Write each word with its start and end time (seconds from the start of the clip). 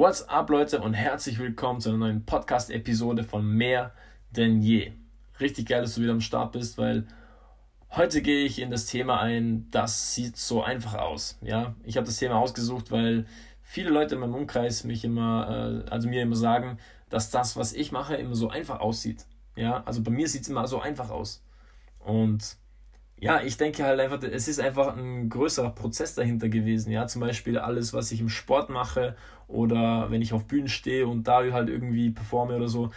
What's 0.00 0.26
up, 0.30 0.48
Leute, 0.48 0.80
und 0.80 0.94
herzlich 0.94 1.38
willkommen 1.38 1.78
zu 1.78 1.90
einer 1.90 1.98
neuen 1.98 2.24
Podcast-Episode 2.24 3.22
von 3.22 3.46
Mehr 3.46 3.92
denn 4.30 4.62
je. 4.62 4.92
Richtig 5.38 5.68
geil, 5.68 5.82
dass 5.82 5.94
du 5.94 6.00
wieder 6.00 6.12
am 6.12 6.22
Start 6.22 6.52
bist, 6.52 6.78
weil 6.78 7.06
heute 7.90 8.22
gehe 8.22 8.46
ich 8.46 8.60
in 8.60 8.70
das 8.70 8.86
Thema 8.86 9.20
ein, 9.20 9.68
das 9.70 10.14
sieht 10.14 10.38
so 10.38 10.62
einfach 10.62 10.94
aus. 10.94 11.38
Ja, 11.42 11.74
ich 11.84 11.98
habe 11.98 12.06
das 12.06 12.16
Thema 12.16 12.36
ausgesucht, 12.36 12.90
weil 12.90 13.26
viele 13.60 13.90
Leute 13.90 14.14
in 14.14 14.22
meinem 14.22 14.36
Umkreis 14.36 14.84
mich 14.84 15.04
immer, 15.04 15.84
äh, 15.86 15.90
also 15.90 16.08
mir 16.08 16.22
immer 16.22 16.34
sagen, 16.34 16.78
dass 17.10 17.28
das, 17.28 17.58
was 17.58 17.74
ich 17.74 17.92
mache, 17.92 18.16
immer 18.16 18.34
so 18.34 18.48
einfach 18.48 18.80
aussieht. 18.80 19.26
Ja, 19.54 19.82
also 19.84 20.02
bei 20.02 20.10
mir 20.10 20.28
sieht 20.28 20.44
es 20.44 20.48
immer 20.48 20.66
so 20.66 20.80
einfach 20.80 21.10
aus. 21.10 21.44
Und 21.98 22.56
ja, 23.20 23.42
ich 23.42 23.58
denke 23.58 23.84
halt 23.84 24.00
einfach, 24.00 24.22
es 24.22 24.48
ist 24.48 24.60
einfach 24.60 24.96
ein 24.96 25.28
größerer 25.28 25.70
Prozess 25.70 26.14
dahinter 26.14 26.48
gewesen. 26.48 26.90
Ja, 26.90 27.06
zum 27.06 27.20
Beispiel 27.20 27.58
alles, 27.58 27.92
was 27.92 28.10
ich 28.12 28.20
im 28.20 28.30
Sport 28.30 28.70
mache 28.70 29.14
oder 29.46 30.10
wenn 30.10 30.22
ich 30.22 30.32
auf 30.32 30.46
Bühnen 30.46 30.68
stehe 30.68 31.06
und 31.06 31.24
da 31.28 31.42
halt 31.52 31.68
irgendwie 31.68 32.10
performe 32.10 32.56
oder 32.56 32.68
so. 32.68 32.90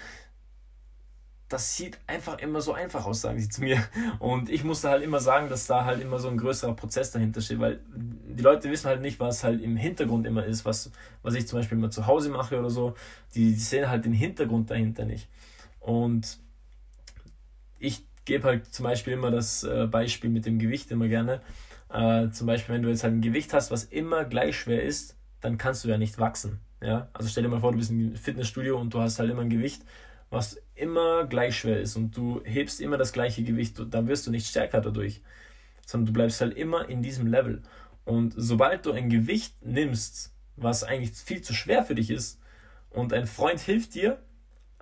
Das 1.49 1.75
sieht 1.75 1.99
einfach 2.07 2.39
immer 2.39 2.61
so 2.61 2.73
einfach 2.73 3.05
aus, 3.05 3.21
sagen 3.21 3.37
sie 3.37 3.49
zu 3.49 3.61
mir. 3.61 3.83
Und 4.19 4.49
ich 4.49 4.63
musste 4.63 4.89
halt 4.89 5.03
immer 5.03 5.19
sagen, 5.19 5.49
dass 5.49 5.67
da 5.67 5.83
halt 5.83 6.01
immer 6.01 6.17
so 6.19 6.29
ein 6.29 6.37
größerer 6.37 6.73
Prozess 6.73 7.11
dahinter 7.11 7.41
steht, 7.41 7.59
weil 7.59 7.81
die 7.93 8.41
Leute 8.41 8.71
wissen 8.71 8.87
halt 8.87 9.01
nicht, 9.01 9.19
was 9.19 9.43
halt 9.43 9.61
im 9.61 9.75
Hintergrund 9.75 10.25
immer 10.25 10.45
ist, 10.45 10.63
was, 10.63 10.89
was 11.21 11.35
ich 11.35 11.47
zum 11.47 11.59
Beispiel 11.59 11.77
immer 11.77 11.91
zu 11.91 12.07
Hause 12.07 12.29
mache 12.29 12.57
oder 12.57 12.69
so. 12.69 12.95
Die, 13.35 13.51
die 13.51 13.59
sehen 13.59 13.89
halt 13.89 14.05
den 14.05 14.13
Hintergrund 14.13 14.71
dahinter 14.71 15.03
nicht. 15.03 15.27
Und 15.81 16.39
ich 17.77 18.05
gebe 18.25 18.47
halt 18.47 18.73
zum 18.73 18.83
Beispiel 18.83 19.13
immer 19.13 19.31
das 19.31 19.63
äh, 19.63 19.87
Beispiel 19.87 20.29
mit 20.29 20.45
dem 20.45 20.59
Gewicht 20.59 20.91
immer 20.91 21.07
gerne. 21.07 21.41
Äh, 21.89 22.29
zum 22.29 22.47
Beispiel, 22.47 22.75
wenn 22.75 22.83
du 22.83 22.89
jetzt 22.89 23.03
halt 23.03 23.13
ein 23.13 23.21
Gewicht 23.21 23.53
hast, 23.53 23.71
was 23.71 23.83
immer 23.85 24.25
gleich 24.25 24.57
schwer 24.57 24.83
ist, 24.83 25.17
dann 25.41 25.57
kannst 25.57 25.83
du 25.83 25.89
ja 25.89 25.97
nicht 25.97 26.19
wachsen. 26.19 26.59
Ja? 26.81 27.09
Also 27.13 27.29
stell 27.29 27.43
dir 27.43 27.49
mal 27.49 27.59
vor, 27.59 27.71
du 27.71 27.77
bist 27.77 27.91
im 27.91 28.15
Fitnessstudio 28.15 28.79
und 28.79 28.93
du 28.93 28.99
hast 28.99 29.19
halt 29.19 29.29
immer 29.29 29.41
ein 29.41 29.49
Gewicht, 29.49 29.83
was 30.29 30.59
immer 30.75 31.25
gleich 31.25 31.57
schwer 31.57 31.79
ist 31.79 31.95
und 31.95 32.17
du 32.17 32.41
hebst 32.43 32.81
immer 32.81 32.97
das 32.97 33.13
gleiche 33.13 33.43
Gewicht, 33.43 33.79
da 33.89 34.07
wirst 34.07 34.25
du 34.25 34.31
nicht 34.31 34.47
stärker 34.47 34.81
dadurch, 34.81 35.21
sondern 35.85 36.07
du 36.07 36.13
bleibst 36.13 36.41
halt 36.41 36.57
immer 36.57 36.89
in 36.89 37.03
diesem 37.03 37.27
Level. 37.27 37.61
Und 38.05 38.33
sobald 38.35 38.85
du 38.85 38.91
ein 38.91 39.09
Gewicht 39.09 39.63
nimmst, 39.63 40.33
was 40.55 40.83
eigentlich 40.83 41.11
viel 41.11 41.41
zu 41.41 41.53
schwer 41.53 41.83
für 41.83 41.95
dich 41.95 42.09
ist, 42.09 42.39
und 42.89 43.11
ein 43.11 43.25
Freund 43.25 43.59
hilft 43.59 43.95
dir, 43.95 44.21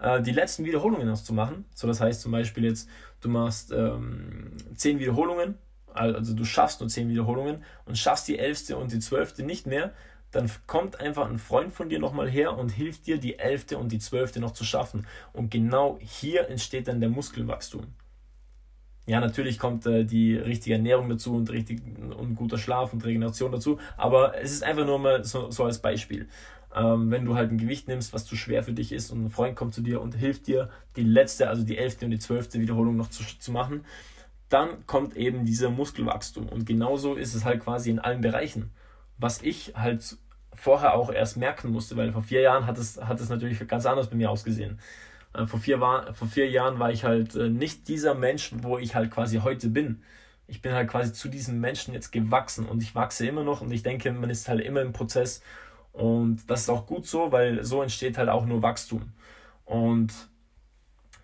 äh, 0.02 0.22
die 0.22 0.32
letzten 0.32 0.66
Wiederholungen 0.66 1.08
noch 1.08 1.22
zu 1.22 1.34
machen. 1.34 1.66
So, 1.74 1.88
das 1.88 2.02
heißt 2.02 2.22
zum 2.22 2.32
Beispiel 2.32 2.66
jetzt, 2.66 2.90
du 3.22 3.30
machst 3.30 3.72
ähm, 3.72 4.52
10 4.76 5.00
Wiederholungen, 5.00 5.56
also 5.94 6.34
du 6.34 6.46
schaffst 6.46 6.80
nur 6.80 6.90
10 6.90 7.10
Wiederholungen 7.10 7.64
und 7.86 7.98
schaffst 7.98 8.28
die 8.28 8.40
11. 8.40 8.72
und 8.72 8.92
die 8.92 9.00
12. 9.00 9.40
nicht 9.40 9.68
mehr, 9.68 9.94
dann 10.32 10.50
kommt 10.66 11.00
einfach 11.00 11.30
ein 11.30 11.40
Freund 11.40 11.74
von 11.74 11.90
dir 11.90 12.00
nochmal 12.00 12.30
her 12.30 12.58
und 12.58 12.70
hilft 12.70 13.06
dir, 13.06 13.18
die 13.18 13.38
11. 13.38 13.74
und 13.74 13.92
die 13.92 14.00
12. 14.00 14.38
noch 14.38 14.52
zu 14.52 14.64
schaffen. 14.64 15.06
Und 15.34 15.52
genau 15.52 16.00
hier 16.02 16.48
entsteht 16.50 16.88
dann 16.88 17.02
der 17.02 17.10
Muskelwachstum. 17.10 17.88
Ja, 19.08 19.20
natürlich 19.20 19.60
kommt 19.60 19.86
äh, 19.88 20.06
die 20.06 20.36
richtige 20.36 20.76
Ernährung 20.76 21.10
dazu 21.10 21.36
und 21.36 21.52
richtig 21.52 21.82
und 22.18 22.36
guter 22.36 22.58
Schlaf 22.58 22.94
und 22.94 23.04
Regeneration 23.04 23.52
dazu, 23.52 23.80
aber 23.98 24.40
es 24.40 24.52
ist 24.52 24.64
einfach 24.64 24.86
nur 24.86 25.00
mal 25.00 25.24
so, 25.24 25.50
so 25.52 25.66
als 25.66 25.80
Beispiel. 25.80 26.30
Ähm, 26.74 27.12
wenn 27.12 27.26
du 27.26 27.36
halt 27.36 27.52
ein 27.52 27.58
Gewicht 27.58 27.88
nimmst, 27.88 28.14
was 28.14 28.26
zu 28.26 28.36
schwer 28.36 28.64
für 28.64 28.74
dich 28.74 28.92
ist 28.92 29.12
und 29.12 29.26
ein 29.26 29.30
Freund 29.30 29.56
kommt 29.56 29.74
zu 29.74 29.82
dir 29.82 30.02
und 30.02 30.16
hilft 30.16 30.48
dir, 30.48 30.70
die 30.96 31.04
letzte, 31.04 31.50
also 31.50 31.64
die 31.64 31.78
elfte 31.78 32.06
und 32.06 32.12
die 32.12 32.20
zwölfte 32.20 32.60
Wiederholung 32.60 32.96
noch 32.96 33.10
zu, 33.10 33.24
zu 33.40 33.52
machen, 33.52 33.84
dann 34.50 34.86
kommt 34.86 35.16
eben 35.16 35.46
dieser 35.46 35.70
Muskelwachstum. 35.70 36.48
Und 36.48 36.66
genauso 36.66 37.16
ist 37.16 37.34
es 37.34 37.46
halt 37.46 37.62
quasi 37.62 37.90
in 37.90 38.00
allen 38.00 38.22
Bereichen. 38.22 38.72
Was 39.18 39.42
ich 39.42 39.74
halt 39.76 40.18
vorher 40.54 40.94
auch 40.96 41.12
erst 41.12 41.38
merken 41.38 41.72
musste, 41.72 41.96
weil 41.98 42.12
vor 42.12 42.24
vier 42.24 42.42
Jahren 42.42 42.66
hat 42.66 42.78
es, 42.78 43.02
hat 43.02 43.20
es 43.20 43.30
natürlich 43.30 43.66
ganz 43.68 43.86
anders 43.86 44.10
bei 44.10 44.16
mir 44.16 44.30
ausgesehen. 44.30 44.80
Äh, 45.34 45.46
vor, 45.46 45.60
vier 45.60 45.80
war, 45.80 46.14
vor 46.14 46.28
vier 46.28 46.50
Jahren 46.50 46.80
war 46.80 46.92
ich 46.92 47.04
halt 47.04 47.36
äh, 47.36 47.50
nicht 47.50 47.88
dieser 47.88 48.14
Mensch, 48.14 48.52
wo 48.62 48.78
ich 48.78 48.96
halt 48.96 49.12
quasi 49.12 49.38
heute 49.38 49.70
bin. 49.70 50.04
Ich 50.48 50.62
bin 50.62 50.74
halt 50.74 50.90
quasi 50.90 51.14
zu 51.14 51.30
diesem 51.30 51.60
Menschen 51.60 51.94
jetzt 51.94 52.12
gewachsen 52.12 52.66
und 52.66 52.84
ich 52.84 52.94
wachse 52.94 53.26
immer 53.26 53.44
noch 53.44 53.62
und 53.62 53.72
ich 53.72 53.84
denke, 53.84 54.12
man 54.12 54.30
ist 54.30 54.50
halt 54.50 54.60
immer 54.60 54.82
im 54.82 54.92
Prozess 54.92 55.42
und 55.94 56.50
das 56.50 56.62
ist 56.62 56.70
auch 56.70 56.86
gut 56.86 57.06
so, 57.06 57.32
weil 57.32 57.64
so 57.64 57.82
entsteht 57.82 58.18
halt 58.18 58.30
auch 58.30 58.46
nur 58.46 58.62
Wachstum. 58.62 59.12
Und 59.66 60.14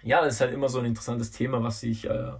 ja, 0.03 0.21
das 0.21 0.35
ist 0.35 0.41
halt 0.41 0.53
immer 0.53 0.69
so 0.69 0.79
ein 0.79 0.85
interessantes 0.85 1.31
Thema, 1.31 1.63
was 1.63 1.83
ich, 1.83 2.05
äh, 2.09 2.31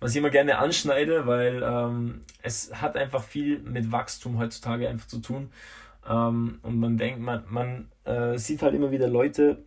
was 0.00 0.12
ich 0.12 0.16
immer 0.16 0.30
gerne 0.30 0.58
anschneide, 0.58 1.26
weil 1.26 1.62
ähm, 1.64 2.22
es 2.42 2.74
hat 2.80 2.96
einfach 2.96 3.22
viel 3.22 3.58
mit 3.60 3.90
Wachstum 3.92 4.38
heutzutage 4.38 4.88
einfach 4.88 5.06
zu 5.06 5.20
tun. 5.20 5.50
Ähm, 6.08 6.58
und 6.62 6.78
man 6.78 6.96
denkt, 6.96 7.20
man, 7.20 7.44
man 7.48 7.88
äh, 8.04 8.38
sieht 8.38 8.62
halt 8.62 8.74
immer 8.74 8.90
wieder 8.90 9.08
Leute, 9.08 9.64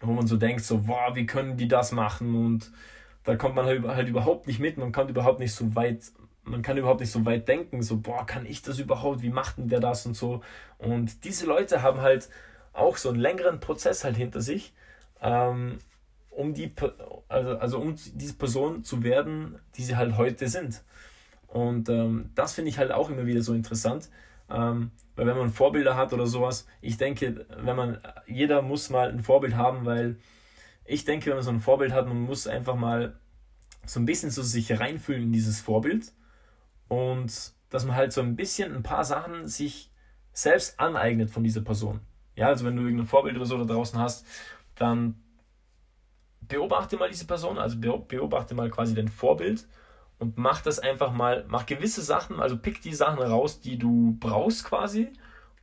wo 0.00 0.12
man 0.12 0.26
so 0.26 0.36
denkt, 0.36 0.64
so, 0.64 0.88
wow, 0.88 1.14
wie 1.14 1.26
können 1.26 1.56
die 1.56 1.68
das 1.68 1.92
machen? 1.92 2.34
Und 2.34 2.72
da 3.24 3.36
kommt 3.36 3.54
man 3.54 3.66
halt, 3.66 3.84
halt 3.86 4.08
überhaupt 4.08 4.46
nicht 4.46 4.58
mit, 4.58 4.76
man 4.76 4.92
kommt 4.92 5.10
überhaupt 5.10 5.38
nicht 5.38 5.54
so 5.54 5.74
weit 5.76 6.00
man 6.44 6.62
kann 6.62 6.76
überhaupt 6.76 7.00
nicht 7.00 7.12
so 7.12 7.24
weit 7.24 7.46
denken, 7.48 7.82
so, 7.82 7.98
boah, 7.98 8.26
kann 8.26 8.46
ich 8.46 8.62
das 8.62 8.78
überhaupt, 8.78 9.22
wie 9.22 9.30
macht 9.30 9.58
denn 9.58 9.68
der 9.68 9.80
das 9.80 10.06
und 10.06 10.14
so. 10.14 10.42
Und 10.78 11.24
diese 11.24 11.46
Leute 11.46 11.82
haben 11.82 12.00
halt 12.00 12.28
auch 12.72 12.96
so 12.96 13.10
einen 13.10 13.20
längeren 13.20 13.60
Prozess 13.60 14.04
halt 14.04 14.16
hinter 14.16 14.40
sich, 14.40 14.72
ähm, 15.20 15.78
um 16.30 16.54
die, 16.54 16.72
also, 17.28 17.58
also 17.58 17.78
um 17.78 17.94
diese 18.14 18.34
Person 18.34 18.82
zu 18.84 19.02
werden, 19.02 19.58
die 19.76 19.84
sie 19.84 19.96
halt 19.96 20.16
heute 20.16 20.48
sind. 20.48 20.82
Und 21.46 21.88
ähm, 21.88 22.30
das 22.34 22.54
finde 22.54 22.70
ich 22.70 22.78
halt 22.78 22.92
auch 22.92 23.10
immer 23.10 23.26
wieder 23.26 23.42
so 23.42 23.52
interessant, 23.52 24.08
ähm, 24.50 24.90
weil 25.14 25.26
wenn 25.26 25.36
man 25.36 25.50
Vorbilder 25.50 25.96
hat 25.96 26.12
oder 26.12 26.26
sowas, 26.26 26.66
ich 26.80 26.96
denke, 26.96 27.46
wenn 27.62 27.76
man, 27.76 27.98
jeder 28.26 28.62
muss 28.62 28.90
mal 28.90 29.10
ein 29.10 29.20
Vorbild 29.20 29.54
haben, 29.54 29.84
weil 29.84 30.16
ich 30.84 31.04
denke, 31.04 31.26
wenn 31.26 31.36
man 31.36 31.44
so 31.44 31.50
ein 31.50 31.60
Vorbild 31.60 31.92
hat, 31.92 32.08
man 32.08 32.22
muss 32.22 32.46
einfach 32.46 32.74
mal 32.74 33.14
so 33.84 34.00
ein 34.00 34.06
bisschen 34.06 34.30
so 34.30 34.42
sich 34.42 34.80
reinfühlen 34.80 35.24
in 35.24 35.32
dieses 35.32 35.60
Vorbild 35.60 36.12
und 36.92 37.54
dass 37.70 37.86
man 37.86 37.96
halt 37.96 38.12
so 38.12 38.20
ein 38.20 38.36
bisschen 38.36 38.76
ein 38.76 38.82
paar 38.82 39.04
Sachen 39.04 39.48
sich 39.48 39.90
selbst 40.34 40.78
aneignet 40.78 41.30
von 41.30 41.42
dieser 41.42 41.62
Person. 41.62 42.00
Ja, 42.36 42.48
also 42.48 42.66
wenn 42.66 42.76
du 42.76 42.82
irgendein 42.82 43.06
Vorbild 43.06 43.34
oder 43.36 43.46
so 43.46 43.56
da 43.56 43.64
draußen 43.64 43.98
hast, 43.98 44.26
dann 44.74 45.14
beobachte 46.42 46.98
mal 46.98 47.08
diese 47.08 47.26
Person, 47.26 47.56
also 47.56 47.78
beobachte 47.78 48.54
mal 48.54 48.68
quasi 48.68 48.94
dein 48.94 49.08
Vorbild 49.08 49.66
und 50.18 50.36
mach 50.36 50.60
das 50.60 50.80
einfach 50.80 51.12
mal, 51.12 51.46
mach 51.48 51.64
gewisse 51.64 52.02
Sachen, 52.02 52.40
also 52.40 52.58
pick 52.58 52.82
die 52.82 52.94
Sachen 52.94 53.22
raus, 53.22 53.60
die 53.60 53.78
du 53.78 54.18
brauchst 54.20 54.64
quasi, 54.64 55.14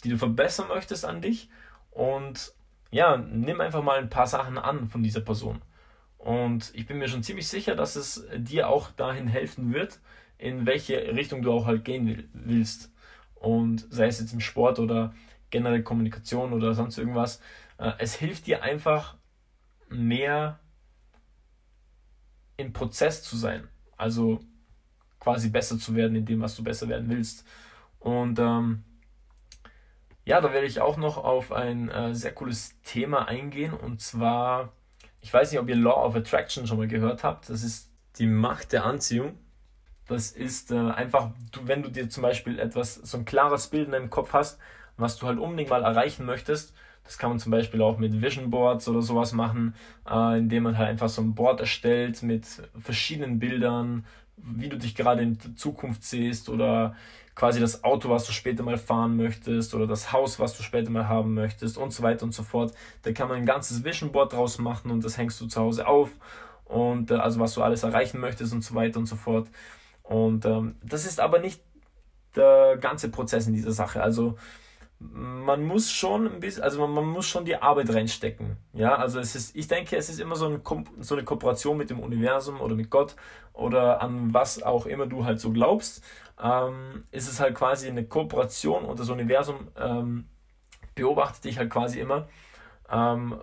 die 0.03 0.09
du 0.09 0.17
verbessern 0.17 0.67
möchtest 0.67 1.06
an 1.06 1.22
dich 1.22 1.47
und 1.91 2.53
ja, 2.90 3.17
nimm 3.17 3.61
einfach 3.61 3.84
mal 3.84 4.00
ein 4.00 4.09
paar 4.09 4.25
Sachen 4.25 4.57
an 4.57 4.88
von 4.88 5.03
dieser 5.03 5.22
Person. 5.22 5.61
Und 6.17 6.72
ich 6.73 6.88
bin 6.88 6.97
mir 6.97 7.07
schon 7.07 7.22
ziemlich 7.22 7.47
sicher, 7.47 7.75
dass 7.75 7.96
es 7.96 8.25
dir 8.35 8.67
auch 8.67 8.90
dahin 8.90 9.28
helfen 9.28 9.73
wird, 9.75 10.00
in 10.39 10.66
welche 10.66 10.97
Richtung 11.16 11.44
du 11.44 11.51
auch 11.51 11.67
halt 11.67 11.85
gehen 11.85 12.29
willst. 12.33 12.91
Und 13.35 13.85
sei 13.89 14.07
es 14.07 14.19
jetzt 14.19 14.33
im 14.33 14.39
Sport 14.39 14.79
oder 14.79 15.13
generell 15.50 15.83
Kommunikation 15.83 16.53
oder 16.53 16.73
sonst 16.73 16.97
irgendwas. 16.97 17.41
Äh, 17.77 17.91
es 18.00 18.16
hilft 18.16 18.47
dir 18.47 18.63
einfach 18.63 19.17
mehr 19.89 20.59
im 22.57 22.73
Prozess 22.73 23.23
zu 23.23 23.38
sein. 23.38 23.67
Also 23.97 24.39
quasi 25.19 25.49
besser 25.49 25.78
zu 25.78 25.95
werden 25.95 26.16
in 26.16 26.25
dem, 26.25 26.41
was 26.41 26.55
du 26.55 26.63
besser 26.63 26.88
werden 26.88 27.09
willst. 27.09 27.45
Und 27.99 28.39
ähm, 28.39 28.83
ja, 30.23 30.39
da 30.41 30.53
werde 30.53 30.67
ich 30.67 30.79
auch 30.79 30.97
noch 30.97 31.17
auf 31.17 31.51
ein 31.51 31.89
äh, 31.89 32.13
sehr 32.13 32.33
cooles 32.33 32.79
Thema 32.83 33.28
eingehen. 33.28 33.73
Und 33.73 34.01
zwar, 34.01 34.73
ich 35.22 35.34
weiß 35.34 35.52
nicht, 35.52 35.59
ob 35.59 35.67
ihr 35.67 35.75
Law 35.75 36.05
of 36.05 36.16
Attraction 36.16 36.67
schon 36.67 36.78
mal 36.78 36.87
gehört 36.87 37.23
habt. 37.23 37.49
Das 37.49 37.64
ist 37.64 37.91
die 38.17 38.28
Macht 38.28 38.72
der 38.72 38.85
Anziehung. 38.85 39.37
Das 40.09 40.32
ist 40.32 40.72
äh, 40.72 40.76
einfach, 40.76 41.29
du, 41.52 41.61
wenn 41.67 41.84
du 41.84 41.90
dir 41.90 42.09
zum 42.09 42.23
Beispiel 42.23 42.59
etwas, 42.59 42.96
so 42.96 43.17
ein 43.17 43.26
klares 43.26 43.67
Bild 43.67 43.85
in 43.85 43.91
deinem 43.91 44.09
Kopf 44.09 44.34
hast, 44.34 44.59
was 44.97 45.17
du 45.17 45.28
halt 45.28 45.38
unbedingt 45.38 45.70
mal 45.70 45.84
erreichen 45.84 46.26
möchtest, 46.26 46.73
das 47.03 47.17
kann 47.17 47.29
man 47.29 47.40
zum 47.40 47.52
Beispiel 47.52 47.82
auch 47.82 47.97
mit 48.00 48.22
Vision 48.22 48.50
Boards 48.50 48.88
oder 48.88 49.02
sowas 49.02 49.34
machen, 49.34 49.76
äh, 50.09 50.40
indem 50.40 50.64
man 50.64 50.78
halt 50.78 50.90
einfach 50.90 51.09
so 51.09 51.22
ein 51.22 51.35
Board 51.35 51.59
erstellt 51.59 52.23
mit 52.23 52.46
verschiedenen 52.78 53.40
Bildern, 53.40 54.06
wie 54.35 54.70
du 54.70 54.78
dich 54.78 54.96
gerade 54.96 55.22
in 55.22 55.38
Zukunft 55.56 56.03
siehst 56.03 56.50
oder 56.50 56.96
quasi 57.35 57.59
das 57.59 57.84
Auto, 57.84 58.09
was 58.09 58.26
du 58.26 58.32
später 58.32 58.64
mal 58.64 58.78
fahren 58.78 59.16
möchtest 59.16 59.73
oder 59.76 59.85
das 59.85 60.12
Haus, 60.12 60.40
was 60.40 60.58
du 60.58 60.64
später 60.64 60.90
mal 60.90 61.08
haben 61.08 61.35
möchtest 61.35 61.78
und 61.78 61.94
so 61.94 62.03
weiter 62.03 62.23
und 62.23 62.34
so 62.34 62.44
fort. 62.44 62.73
Da 63.03 63.12
kann 63.12 63.28
man 63.28 63.38
ein 63.38 63.46
ganzes 63.46 63.84
Vision 63.84 64.12
Board 64.12 64.34
draus 64.34 64.58
machen 64.58 64.90
und 64.91 65.05
das 65.05 65.17
hängst 65.17 65.40
du 65.40 65.46
zu 65.46 65.62
Hause 65.62 65.88
auf 65.88 66.09
und 66.66 67.12
äh, 67.12 67.16
also 67.16 67.40
was 67.40 67.53
du 67.53 67.62
alles 67.62 67.84
erreichen 67.84 68.20
möchtest 68.20 68.53
und 68.53 68.64
so 68.64 68.76
weiter 68.76 69.00
und 69.00 69.05
so 69.05 69.16
fort. 69.16 69.47
Und 70.09 70.44
ähm, 70.46 70.76
das 70.84 71.06
ist 71.06 71.20
aber 71.20 71.38
nicht 71.38 71.61
der 72.35 72.78
ganze 72.78 73.09
Prozess 73.09 73.46
in 73.46 73.53
dieser 73.53 73.72
Sache. 73.72 74.02
Also 74.02 74.38
man 74.97 75.64
muss 75.64 75.91
schon 75.91 76.26
ein 76.26 76.40
bisschen, 76.40 76.64
also 76.64 76.79
man, 76.82 76.91
man, 76.91 77.06
muss 77.06 77.28
schon 77.28 77.46
die 77.46 77.56
Arbeit 77.56 77.94
reinstecken. 77.94 78.58
Ja, 78.73 78.96
also 78.96 79.20
es 79.20 79.35
ist, 79.35 79.56
ich 79.56 79.67
denke, 79.67 79.96
es 79.96 80.09
ist 80.09 80.20
immer 80.20 80.35
so, 80.35 80.47
ein, 80.47 80.61
so 81.00 81.14
eine 81.14 81.23
Kooperation 81.23 81.78
mit 81.78 81.91
dem 81.91 82.00
Universum 82.00 82.59
oder 82.59 82.73
mit 82.73 82.90
Gott 82.90 83.16
oder 83.53 84.02
an 84.02 84.34
was 84.34 84.64
auch 84.64 84.88
immer 84.88 85.06
du 85.06 85.26
halt 85.26 85.40
so 85.40 85.52
glaubst. 85.52 86.03
Ähm, 86.41 87.03
ist 87.12 87.29
es 87.29 87.40
halt 87.40 87.53
quasi 87.53 87.88
eine 87.88 88.03
Kooperation 88.03 88.85
und 88.85 89.00
das 89.00 89.12
Universum 89.12 89.67
ähm, 89.78 90.26
beobachte 90.96 91.44
dich 91.44 91.59
halt 91.59 91.70
quasi 91.70 92.00
immer, 92.00 92.28
ähm, 92.91 93.36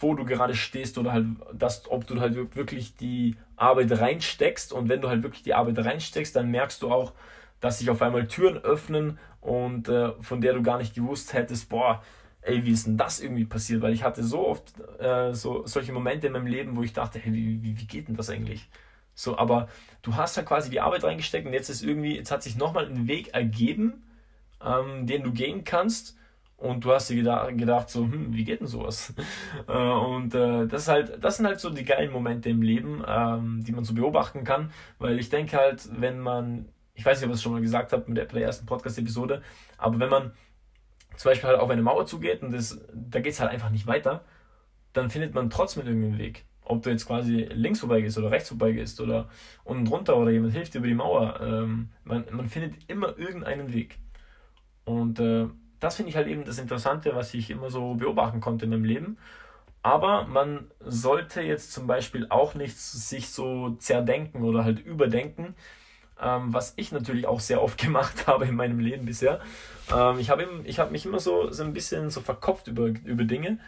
wo 0.00 0.14
du 0.14 0.24
gerade 0.24 0.54
stehst 0.54 0.98
oder 0.98 1.12
halt, 1.12 1.26
dass, 1.52 1.90
ob 1.90 2.06
du 2.06 2.20
halt 2.20 2.54
wirklich 2.56 2.96
die 2.96 3.36
Arbeit 3.56 3.98
reinsteckst 3.98 4.72
und 4.72 4.88
wenn 4.88 5.00
du 5.00 5.08
halt 5.08 5.22
wirklich 5.22 5.42
die 5.42 5.54
Arbeit 5.54 5.78
reinsteckst, 5.78 6.36
dann 6.36 6.50
merkst 6.50 6.82
du 6.82 6.90
auch, 6.90 7.12
dass 7.60 7.78
sich 7.78 7.90
auf 7.90 8.02
einmal 8.02 8.26
Türen 8.26 8.58
öffnen 8.58 9.18
und 9.40 9.88
äh, 9.88 10.12
von 10.20 10.40
der 10.40 10.54
du 10.54 10.62
gar 10.62 10.78
nicht 10.78 10.94
gewusst 10.94 11.32
hättest, 11.32 11.68
boah, 11.68 12.02
ey, 12.42 12.64
wie 12.64 12.72
ist 12.72 12.86
denn 12.86 12.96
das 12.96 13.20
irgendwie 13.20 13.44
passiert? 13.44 13.82
Weil 13.82 13.94
ich 13.94 14.02
hatte 14.04 14.22
so 14.22 14.46
oft 14.48 14.74
äh, 14.98 15.32
so, 15.32 15.66
solche 15.66 15.92
Momente 15.92 16.26
in 16.26 16.32
meinem 16.32 16.46
Leben, 16.46 16.76
wo 16.76 16.82
ich 16.82 16.92
dachte, 16.92 17.18
hey, 17.18 17.32
wie, 17.32 17.62
wie, 17.62 17.78
wie 17.78 17.86
geht 17.86 18.08
denn 18.08 18.16
das 18.16 18.30
eigentlich? 18.30 18.68
So, 19.14 19.38
aber 19.38 19.68
du 20.02 20.16
hast 20.16 20.36
da 20.36 20.42
quasi 20.42 20.70
die 20.70 20.80
Arbeit 20.80 21.04
reingesteckt 21.04 21.46
und 21.46 21.52
jetzt 21.52 21.68
ist 21.68 21.82
irgendwie, 21.82 22.16
jetzt 22.16 22.30
hat 22.30 22.42
sich 22.42 22.56
nochmal 22.56 22.86
ein 22.86 23.06
Weg 23.06 23.34
ergeben, 23.34 24.02
ähm, 24.64 25.06
den 25.06 25.22
du 25.22 25.32
gehen 25.32 25.64
kannst. 25.64 26.16
Und 26.62 26.84
du 26.84 26.92
hast 26.92 27.10
dir 27.10 27.16
gedacht, 27.56 27.90
so, 27.90 28.04
hm, 28.04 28.32
wie 28.32 28.44
geht 28.44 28.60
denn 28.60 28.68
sowas? 28.68 29.12
Äh, 29.68 29.72
und 29.72 30.34
äh, 30.34 30.66
das 30.66 30.88
halt, 30.88 31.22
das 31.22 31.36
sind 31.36 31.46
halt 31.46 31.60
so 31.60 31.70
die 31.70 31.84
geilen 31.84 32.12
Momente 32.12 32.50
im 32.50 32.62
Leben, 32.62 33.02
ähm, 33.06 33.62
die 33.64 33.72
man 33.72 33.84
so 33.84 33.94
beobachten 33.94 34.44
kann, 34.44 34.72
weil 34.98 35.18
ich 35.18 35.28
denke 35.28 35.56
halt, 35.56 35.88
wenn 36.00 36.20
man, 36.20 36.68
ich 36.94 37.04
weiß 37.04 37.20
nicht, 37.20 37.26
ob 37.26 37.32
ich 37.32 37.36
es 37.36 37.42
schon 37.42 37.52
mal 37.52 37.60
gesagt 37.60 37.92
habe 37.92 38.04
mit 38.06 38.16
der, 38.16 38.42
ersten 38.42 38.66
Podcast-Episode, 38.66 39.42
aber 39.78 39.98
wenn 39.98 40.08
man 40.08 40.32
zum 41.16 41.30
Beispiel 41.30 41.50
halt 41.50 41.60
auf 41.60 41.70
eine 41.70 41.82
Mauer 41.82 42.06
zugeht 42.06 42.42
und 42.42 42.52
das, 42.52 42.80
da 42.92 43.20
geht 43.20 43.32
es 43.32 43.40
halt 43.40 43.50
einfach 43.50 43.70
nicht 43.70 43.86
weiter, 43.86 44.24
dann 44.92 45.10
findet 45.10 45.34
man 45.34 45.50
trotzdem 45.50 45.86
irgendwie 45.86 46.08
einen 46.08 46.18
Weg. 46.18 46.44
Ob 46.64 46.82
du 46.82 46.90
jetzt 46.90 47.06
quasi 47.06 47.48
links 47.52 47.80
vorbei 47.80 48.00
gehst 48.00 48.18
oder 48.18 48.30
rechts 48.30 48.48
vorbei 48.48 48.72
gehst 48.72 49.00
oder 49.00 49.28
unten 49.64 49.84
drunter 49.84 50.16
oder 50.16 50.30
jemand 50.30 50.52
hilft 50.52 50.74
dir 50.74 50.78
über 50.78 50.88
die 50.88 50.94
Mauer, 50.94 51.40
ähm, 51.40 51.90
man, 52.04 52.24
man 52.30 52.46
findet 52.46 52.74
immer 52.88 53.18
irgendeinen 53.18 53.72
Weg. 53.72 53.98
Und 54.84 55.20
äh, 55.20 55.46
das 55.82 55.96
finde 55.96 56.10
ich 56.10 56.16
halt 56.16 56.28
eben 56.28 56.44
das 56.44 56.58
Interessante, 56.58 57.14
was 57.16 57.34
ich 57.34 57.50
immer 57.50 57.68
so 57.68 57.94
beobachten 57.94 58.40
konnte 58.40 58.66
in 58.66 58.70
meinem 58.70 58.84
Leben. 58.84 59.18
Aber 59.82 60.28
man 60.28 60.70
sollte 60.78 61.42
jetzt 61.42 61.72
zum 61.72 61.88
Beispiel 61.88 62.28
auch 62.30 62.54
nicht 62.54 62.78
sich 62.78 63.30
so 63.30 63.70
zerdenken 63.70 64.44
oder 64.44 64.62
halt 64.64 64.78
überdenken, 64.78 65.56
ähm, 66.20 66.54
was 66.54 66.74
ich 66.76 66.92
natürlich 66.92 67.26
auch 67.26 67.40
sehr 67.40 67.60
oft 67.60 67.78
gemacht 67.82 68.28
habe 68.28 68.44
in 68.44 68.54
meinem 68.54 68.78
Leben 68.78 69.06
bisher. 69.06 69.40
Ähm, 69.92 70.20
ich 70.20 70.30
habe 70.30 70.46
hab 70.68 70.92
mich 70.92 71.04
immer 71.04 71.18
so, 71.18 71.50
so 71.50 71.64
ein 71.64 71.72
bisschen 71.72 72.10
so 72.10 72.20
verkopft 72.20 72.68
über, 72.68 72.86
über 72.86 73.24
Dinge, 73.24 73.58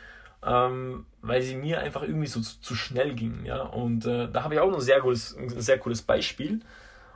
ähm, 0.44 1.06
weil 1.20 1.43
sie 1.43 1.56
mir 1.56 1.81
einfach 1.81 2.02
irgendwie 2.02 2.28
so 2.28 2.40
zu, 2.40 2.61
zu 2.61 2.76
schnell 2.76 3.14
gingen. 3.14 3.44
Ja? 3.44 3.62
Und 3.62 4.06
äh, 4.06 4.31
da 4.31 4.44
habe 4.44 4.55
ich 4.55 4.61
auch 4.61 4.70
noch 4.70 4.78
ein 4.78 4.82
sehr 4.82 5.00
cooles, 5.00 5.37
ein 5.37 5.49
sehr 5.49 5.78
cooles 5.81 6.02
Beispiel. 6.02 6.61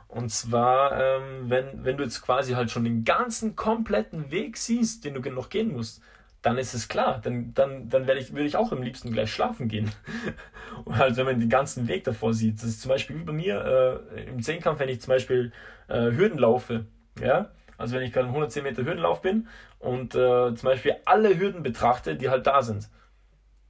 Und 0.09 0.31
zwar, 0.31 0.99
ähm, 0.99 1.49
wenn, 1.51 1.85
wenn 1.85 1.95
du 1.97 2.03
jetzt 2.03 2.23
quasi 2.23 2.53
halt 2.53 2.71
schon 2.71 2.83
den 2.83 3.05
ganzen 3.05 3.55
kompletten 3.55 4.31
Weg 4.31 4.57
siehst, 4.57 5.05
den 5.05 5.13
du 5.13 5.29
noch 5.29 5.49
gehen 5.49 5.71
musst, 5.71 6.01
dann 6.41 6.57
ist 6.57 6.73
es 6.73 6.87
klar, 6.87 7.19
dann, 7.21 7.53
dann, 7.53 7.89
dann 7.89 8.07
werde 8.07 8.19
ich, 8.19 8.33
würde 8.33 8.45
ich 8.45 8.55
auch 8.55 8.71
am 8.71 8.81
liebsten 8.81 9.11
gleich 9.11 9.31
schlafen 9.31 9.67
gehen. 9.67 9.91
Und 10.83 10.97
halt, 10.97 11.15
wenn 11.15 11.25
man 11.25 11.39
den 11.39 11.49
ganzen 11.49 11.87
Weg 11.87 12.05
davor 12.05 12.33
sieht. 12.33 12.57
Das 12.57 12.63
ist 12.63 12.81
zum 12.81 12.89
Beispiel 12.89 13.19
wie 13.19 13.23
bei 13.23 13.33
mir 13.33 14.01
äh, 14.15 14.23
im 14.23 14.41
Zehnkampf, 14.41 14.79
wenn 14.79 14.89
ich 14.89 14.99
zum 14.99 15.13
Beispiel 15.13 15.51
äh, 15.89 16.11
Hürden 16.11 16.39
laufe, 16.39 16.85
ja, 17.21 17.51
also 17.77 17.95
wenn 17.95 18.03
ich 18.03 18.11
gerade 18.11 18.27
110 18.27 18.63
Meter 18.63 18.83
Hürdenlauf 18.83 19.21
bin 19.21 19.47
und 19.77 20.15
äh, 20.15 20.55
zum 20.55 20.63
Beispiel 20.63 20.95
alle 21.05 21.37
Hürden 21.37 21.61
betrachte, 21.61 22.15
die 22.15 22.29
halt 22.29 22.47
da 22.47 22.63
sind, 22.63 22.89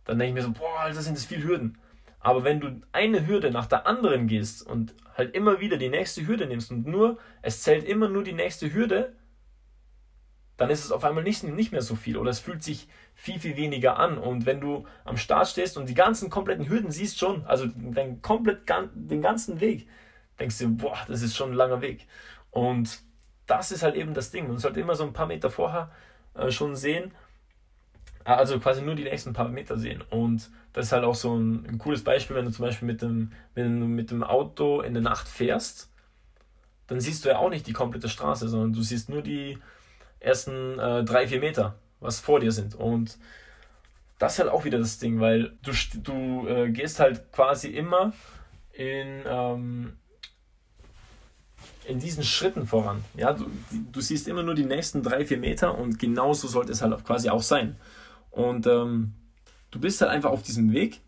dann 0.06 0.18
denke 0.18 0.30
ich 0.30 0.46
mir 0.46 0.54
so, 0.54 0.58
boah, 0.58 0.80
Alter, 0.80 1.02
sind 1.02 1.18
das 1.18 1.26
viele 1.26 1.44
Hürden. 1.44 1.78
Aber 2.20 2.44
wenn 2.44 2.60
du 2.60 2.82
eine 2.92 3.28
Hürde 3.28 3.52
nach 3.52 3.66
der 3.66 3.88
anderen 3.88 4.28
gehst 4.28 4.66
und 4.66 4.94
halt 5.16 5.36
immer 5.36 5.60
wieder 5.60 5.78
die 5.78 5.90
nächste 5.90 6.28
Hürde 6.28 6.48
nimmst 6.48 6.72
und 6.72 6.86
nur, 6.86 7.18
es 7.42 7.64
zählt 7.64 7.86
immer 7.86 8.10
nur 8.10 8.24
die 8.24 8.34
nächste 8.34 8.74
Hürde, 8.74 9.16
dann 10.58 10.70
ist 10.70 10.84
es 10.84 10.92
auf 10.92 11.06
einmal 11.06 11.24
nicht, 11.24 11.44
nicht 11.44 11.72
mehr 11.72 11.82
so 11.82 11.96
viel 11.96 12.18
oder 12.18 12.30
es 12.30 12.40
fühlt 12.40 12.64
sich 12.64 12.90
viel, 13.16 13.40
viel 13.40 13.56
weniger 13.56 13.98
an. 13.98 14.18
Und 14.18 14.46
wenn 14.46 14.60
du 14.60 14.86
am 15.06 15.16
Start 15.16 15.48
stehst 15.48 15.78
und 15.78 15.88
die 15.88 15.94
ganzen 15.94 16.30
kompletten 16.30 16.68
Hürden 16.68 16.92
siehst 16.92 17.18
schon, 17.18 17.46
also 17.46 17.66
den, 17.68 18.22
komplett, 18.22 18.64
den 18.94 19.22
ganzen 19.22 19.62
Weg, 19.62 19.88
denkst 20.38 20.58
du, 20.60 20.76
boah, 20.76 20.98
das 21.08 21.22
ist 21.22 21.38
schon 21.38 21.52
ein 21.52 21.56
langer 21.56 21.82
Weg. 21.82 22.08
Und 22.52 23.00
das 23.48 23.72
ist 23.72 23.84
halt 23.84 23.96
eben 23.96 24.14
das 24.14 24.32
Ding. 24.32 24.48
Man 24.48 24.58
sollte 24.58 24.82
immer 24.82 24.96
so 24.96 25.06
ein 25.06 25.14
paar 25.14 25.28
Meter 25.28 25.50
vorher 25.50 25.92
äh, 26.34 26.52
schon 26.52 26.76
sehen, 26.76 27.14
also 28.26 28.60
quasi 28.60 28.82
nur 28.82 28.96
die 28.96 29.04
nächsten 29.04 29.34
paar 29.34 29.48
Meter 29.50 29.78
sehen. 29.78 30.04
Und 30.10 30.50
das 30.74 30.88
ist 30.88 30.92
halt 30.92 31.04
auch 31.04 31.16
so 31.16 31.36
ein, 31.36 31.66
ein 31.66 31.78
cooles 31.78 32.04
Beispiel, 32.04 32.36
wenn 32.36 32.46
du 32.46 32.52
zum 32.52 32.66
Beispiel 32.66 32.88
mit 32.88 33.02
dem, 33.02 33.32
wenn 33.56 33.80
du 33.80 33.86
mit 33.86 34.12
dem 34.12 34.24
Auto 34.24 34.82
in 34.82 34.94
der 34.94 35.04
Nacht 35.04 35.28
fährst, 35.28 35.90
dann 36.88 37.00
siehst 37.00 37.24
du 37.24 37.30
ja 37.30 37.38
auch 37.38 37.50
nicht 37.50 37.68
die 37.68 37.74
komplette 37.74 38.10
Straße, 38.10 38.50
sondern 38.50 38.74
du 38.74 38.82
siehst 38.82 39.10
nur 39.10 39.22
die 39.22 39.58
ersten 40.20 40.80
äh, 40.80 41.04
drei, 41.04 41.28
vier 41.28 41.40
Meter, 41.40 41.76
was 42.00 42.20
vor 42.20 42.40
dir 42.40 42.52
sind. 42.52 42.76
Und 42.76 43.18
das 44.18 44.34
ist 44.34 44.40
halt 44.40 44.50
auch 44.50 44.66
wieder 44.66 44.80
das 44.80 44.98
Ding, 45.00 45.20
weil 45.20 45.54
du, 45.64 45.72
du 46.04 46.48
äh, 46.48 46.70
gehst 46.72 47.00
halt 47.00 47.32
quasi 47.32 47.70
immer 47.70 48.14
in, 48.74 49.24
ähm, 49.26 49.94
in 51.86 52.00
diesen 52.00 52.24
Schritten 52.24 52.68
voran. 52.68 53.04
Ja, 53.16 53.34
du, 53.34 53.50
du 53.92 54.02
siehst 54.02 54.28
immer 54.28 54.44
nur 54.44 54.56
die 54.56 54.66
nächsten 54.66 55.04
drei, 55.04 55.26
vier 55.26 55.38
Meter 55.38 55.78
und 55.78 56.00
genauso 56.00 56.48
sollte 56.48 56.72
es 56.72 56.82
halt 56.82 57.04
quasi 57.06 57.30
auch 57.30 57.44
sein. 57.44 57.78
Und 58.40 58.68
ähm, 58.68 59.16
du 59.70 59.82
bist 59.82 60.00
halt 60.00 60.12
einfach 60.12 60.32
auf 60.32 60.44
diesem 60.44 60.72
Weg 60.72 61.02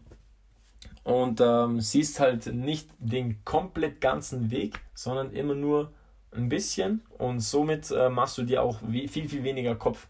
und 1.05 1.39
ähm, 1.39 1.79
siehst 1.79 2.19
halt 2.19 2.53
nicht 2.53 2.89
den 2.99 3.45
komplett 3.45 4.01
ganzen 4.01 4.51
Weg, 4.51 4.81
sondern 4.93 5.31
immer 5.31 5.55
nur 5.55 5.93
ein 6.35 6.49
bisschen 6.49 7.01
und 7.17 7.39
somit 7.39 7.89
äh, 7.89 8.09
machst 8.09 8.37
du 8.37 8.43
dir 8.43 8.61
auch 8.61 8.79
viel, 8.81 9.29
viel 9.29 9.43
weniger 9.45 9.75
Kopf. 9.75 10.07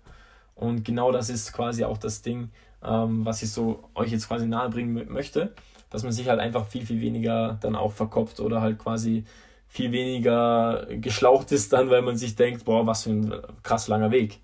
Und 0.55 0.83
genau 0.83 1.11
das 1.11 1.29
ist 1.29 1.53
quasi 1.53 1.83
auch 1.83 1.99
das 1.99 2.23
Ding, 2.23 2.49
ähm, 2.83 3.23
was 3.23 3.43
ich 3.43 3.51
so 3.51 3.83
euch 3.93 4.11
jetzt 4.11 4.27
quasi 4.27 4.47
nahebringen 4.47 5.11
möchte, 5.13 5.53
dass 5.91 6.01
man 6.01 6.11
sich 6.11 6.27
halt 6.27 6.39
einfach 6.39 6.65
viel, 6.65 6.87
viel 6.87 7.01
weniger 7.01 7.59
dann 7.61 7.75
auch 7.75 7.91
verkopft 7.91 8.39
oder 8.39 8.61
halt 8.61 8.79
quasi 8.79 9.25
viel 9.67 9.91
weniger 9.91 10.87
geschlaucht 10.89 11.51
ist 11.51 11.71
dann, 11.71 11.91
weil 11.91 12.01
man 12.01 12.17
sich 12.17 12.35
denkt, 12.35 12.65
boah, 12.65 12.87
was 12.87 13.03
für 13.03 13.11
ein 13.11 13.33
krass 13.61 13.87
langer 13.87 14.09
Weg. 14.09 14.39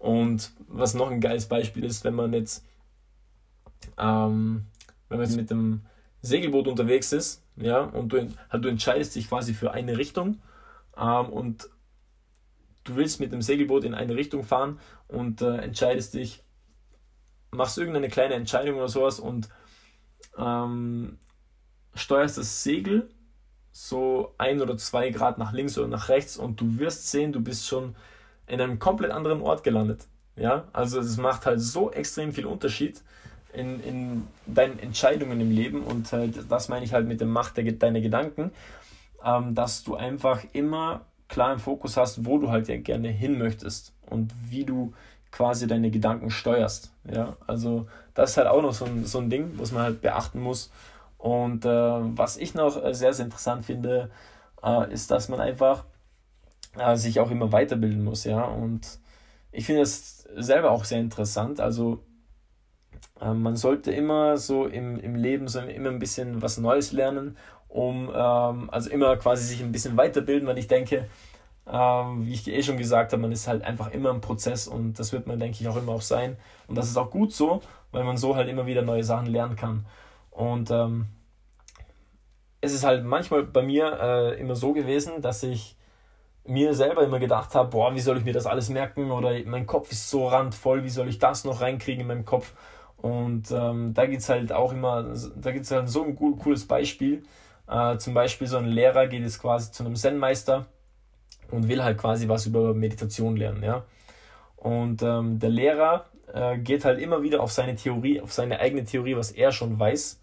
Und 0.00 0.52
was 0.66 0.94
noch 0.94 1.10
ein 1.10 1.20
geiles 1.20 1.46
Beispiel 1.46 1.84
ist, 1.84 2.04
wenn 2.04 2.14
man 2.14 2.32
jetzt, 2.32 2.64
ähm, 3.98 4.64
wenn 5.10 5.18
man 5.18 5.26
jetzt 5.28 5.36
mit 5.36 5.50
dem 5.50 5.82
Segelboot 6.22 6.68
unterwegs 6.68 7.12
ist, 7.12 7.44
ja, 7.56 7.80
und 7.80 8.10
du, 8.14 8.26
halt, 8.48 8.64
du 8.64 8.68
entscheidest 8.70 9.14
dich 9.14 9.28
quasi 9.28 9.52
für 9.52 9.72
eine 9.72 9.98
Richtung 9.98 10.40
ähm, 10.96 11.26
und 11.26 11.68
du 12.84 12.96
willst 12.96 13.20
mit 13.20 13.30
dem 13.30 13.42
Segelboot 13.42 13.84
in 13.84 13.92
eine 13.92 14.16
Richtung 14.16 14.42
fahren 14.42 14.80
und 15.06 15.42
äh, 15.42 15.58
entscheidest 15.58 16.14
dich, 16.14 16.42
machst 17.50 17.76
irgendeine 17.76 18.08
kleine 18.08 18.34
Entscheidung 18.34 18.78
oder 18.78 18.88
sowas 18.88 19.20
und 19.20 19.50
ähm, 20.38 21.18
steuerst 21.94 22.38
das 22.38 22.62
Segel 22.62 23.10
so 23.70 24.34
ein 24.38 24.62
oder 24.62 24.78
zwei 24.78 25.10
Grad 25.10 25.36
nach 25.36 25.52
links 25.52 25.76
oder 25.76 25.88
nach 25.88 26.08
rechts 26.08 26.38
und 26.38 26.58
du 26.58 26.78
wirst 26.78 27.10
sehen, 27.10 27.34
du 27.34 27.42
bist 27.42 27.66
schon 27.66 27.96
in 28.50 28.60
einem 28.60 28.78
komplett 28.78 29.10
anderen 29.12 29.40
Ort 29.42 29.64
gelandet. 29.64 30.06
Ja, 30.36 30.64
also 30.72 31.00
es 31.00 31.16
macht 31.16 31.46
halt 31.46 31.60
so 31.60 31.90
extrem 31.90 32.32
viel 32.32 32.46
Unterschied 32.46 33.02
in, 33.52 33.82
in 33.82 34.26
deinen 34.46 34.78
Entscheidungen 34.78 35.40
im 35.40 35.50
Leben 35.50 35.82
und 35.82 36.10
halt, 36.12 36.50
das 36.50 36.68
meine 36.68 36.84
ich 36.84 36.92
halt 36.92 37.06
mit 37.06 37.20
dem 37.20 37.30
Macht 37.30 37.56
der, 37.56 37.70
deiner 37.72 38.00
Gedanken 38.00 38.52
ähm, 39.24 39.54
dass 39.54 39.82
du 39.84 39.96
einfach 39.96 40.44
immer 40.52 41.02
klar 41.28 41.52
im 41.52 41.58
Fokus 41.58 41.96
hast, 41.96 42.24
wo 42.24 42.38
du 42.38 42.50
halt 42.50 42.68
ja 42.68 42.76
gerne 42.78 43.08
hin 43.08 43.38
möchtest 43.38 43.92
und 44.06 44.32
wie 44.48 44.64
du 44.64 44.92
quasi 45.30 45.66
deine 45.66 45.90
Gedanken 45.90 46.30
steuerst. 46.30 46.92
Ja, 47.10 47.36
also 47.46 47.86
das 48.14 48.30
ist 48.30 48.36
halt 48.36 48.48
auch 48.48 48.62
noch 48.62 48.72
so 48.72 48.84
ein, 48.84 49.04
so 49.04 49.18
ein 49.18 49.30
Ding, 49.30 49.52
was 49.56 49.72
man 49.72 49.82
halt 49.82 50.00
beachten 50.00 50.40
muss. 50.40 50.70
Und 51.18 51.64
äh, 51.64 51.68
was 51.68 52.36
ich 52.36 52.54
noch 52.54 52.74
sehr, 52.92 53.12
sehr 53.12 53.26
interessant 53.26 53.64
finde, 53.64 54.10
äh, 54.62 54.92
ist, 54.92 55.10
dass 55.10 55.28
man 55.28 55.40
einfach 55.40 55.84
äh, 56.78 56.96
sich 56.96 57.20
auch 57.20 57.30
immer 57.30 57.52
weiterbilden 57.52 58.04
muss. 58.04 58.24
Ja, 58.24 58.44
und 58.44 58.98
ich 59.52 59.66
finde 59.66 59.82
es 59.82 60.24
selber 60.36 60.70
auch 60.70 60.84
sehr 60.84 61.00
interessant. 61.00 61.60
Also 61.60 62.04
äh, 63.20 63.32
man 63.32 63.56
sollte 63.56 63.92
immer 63.92 64.36
so 64.36 64.66
im, 64.66 64.98
im 64.98 65.14
Leben 65.14 65.48
so 65.48 65.60
immer 65.60 65.90
ein 65.90 65.98
bisschen 65.98 66.42
was 66.42 66.58
Neues 66.58 66.92
lernen 66.92 67.36
um 67.70 68.10
ähm, 68.14 68.68
also 68.70 68.90
immer 68.90 69.16
quasi 69.16 69.44
sich 69.44 69.62
ein 69.62 69.72
bisschen 69.72 69.96
weiterbilden, 69.96 70.46
weil 70.46 70.58
ich 70.58 70.66
denke, 70.66 71.08
ähm, 71.66 72.26
wie 72.26 72.34
ich 72.34 72.46
eh 72.48 72.62
schon 72.62 72.76
gesagt 72.76 73.12
habe, 73.12 73.22
man 73.22 73.32
ist 73.32 73.46
halt 73.46 73.62
einfach 73.62 73.92
immer 73.92 74.10
im 74.10 74.20
Prozess 74.20 74.66
und 74.66 74.98
das 74.98 75.12
wird 75.12 75.26
man, 75.26 75.38
denke 75.38 75.58
ich, 75.60 75.68
auch 75.68 75.76
immer 75.76 75.92
auch 75.92 76.02
sein. 76.02 76.36
Und 76.66 76.76
das 76.76 76.88
ist 76.88 76.96
auch 76.96 77.10
gut 77.10 77.32
so, 77.32 77.62
weil 77.92 78.04
man 78.04 78.16
so 78.16 78.34
halt 78.34 78.48
immer 78.48 78.66
wieder 78.66 78.82
neue 78.82 79.04
Sachen 79.04 79.26
lernen 79.26 79.56
kann. 79.56 79.86
Und 80.30 80.70
ähm, 80.70 81.06
es 82.60 82.72
ist 82.72 82.84
halt 82.84 83.04
manchmal 83.04 83.44
bei 83.44 83.62
mir 83.62 83.98
äh, 84.00 84.40
immer 84.40 84.56
so 84.56 84.72
gewesen, 84.72 85.22
dass 85.22 85.42
ich 85.44 85.76
mir 86.50 86.74
selber 86.74 87.02
immer 87.02 87.18
gedacht 87.18 87.54
habe, 87.54 87.70
boah, 87.70 87.94
wie 87.94 88.00
soll 88.00 88.18
ich 88.18 88.24
mir 88.24 88.32
das 88.32 88.46
alles 88.46 88.68
merken? 88.68 89.10
Oder 89.10 89.32
mein 89.46 89.66
Kopf 89.66 89.90
ist 89.92 90.10
so 90.10 90.28
randvoll, 90.28 90.84
wie 90.84 90.90
soll 90.90 91.08
ich 91.08 91.18
das 91.18 91.44
noch 91.44 91.60
reinkriegen 91.60 92.02
in 92.02 92.08
meinem 92.08 92.24
Kopf? 92.24 92.52
Und 92.98 93.50
ähm, 93.50 93.94
da 93.94 94.06
gibt 94.06 94.20
es 94.20 94.28
halt 94.28 94.52
auch 94.52 94.72
immer, 94.72 95.14
da 95.36 95.52
gibt 95.52 95.64
es 95.64 95.70
halt 95.70 95.88
so 95.88 96.04
ein 96.04 96.16
cooles 96.16 96.66
Beispiel. 96.66 97.22
Äh, 97.68 97.96
zum 97.98 98.14
Beispiel 98.14 98.46
so 98.46 98.58
ein 98.58 98.66
Lehrer 98.66 99.06
geht 99.06 99.22
jetzt 99.22 99.40
quasi 99.40 99.72
zu 99.72 99.84
einem 99.84 99.94
Zen-Meister 99.94 100.66
und 101.50 101.68
will 101.68 101.82
halt 101.82 101.98
quasi 101.98 102.28
was 102.28 102.46
über 102.46 102.74
Meditation 102.74 103.36
lernen, 103.36 103.62
ja. 103.62 103.84
Und 104.56 105.02
ähm, 105.02 105.38
der 105.38 105.50
Lehrer 105.50 106.06
äh, 106.34 106.58
geht 106.58 106.84
halt 106.84 106.98
immer 106.98 107.22
wieder 107.22 107.42
auf 107.42 107.52
seine 107.52 107.76
Theorie, 107.76 108.20
auf 108.20 108.32
seine 108.32 108.60
eigene 108.60 108.84
Theorie, 108.84 109.16
was 109.16 109.30
er 109.30 109.52
schon 109.52 109.78
weiß, 109.78 110.20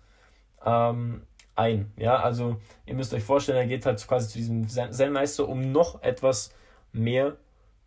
ähm, 0.66 1.24
ein. 1.58 1.92
Ja, 1.98 2.20
also 2.20 2.62
ihr 2.86 2.94
müsst 2.94 3.14
euch 3.14 3.24
vorstellen, 3.24 3.58
er 3.58 3.68
geht 3.68 3.86
halt 3.86 4.06
quasi 4.08 4.30
zu 4.30 4.38
diesem 4.38 4.68
Zen-Meister, 4.68 5.48
um 5.48 5.72
noch 5.72 6.02
etwas 6.04 6.54
mehr 6.94 7.38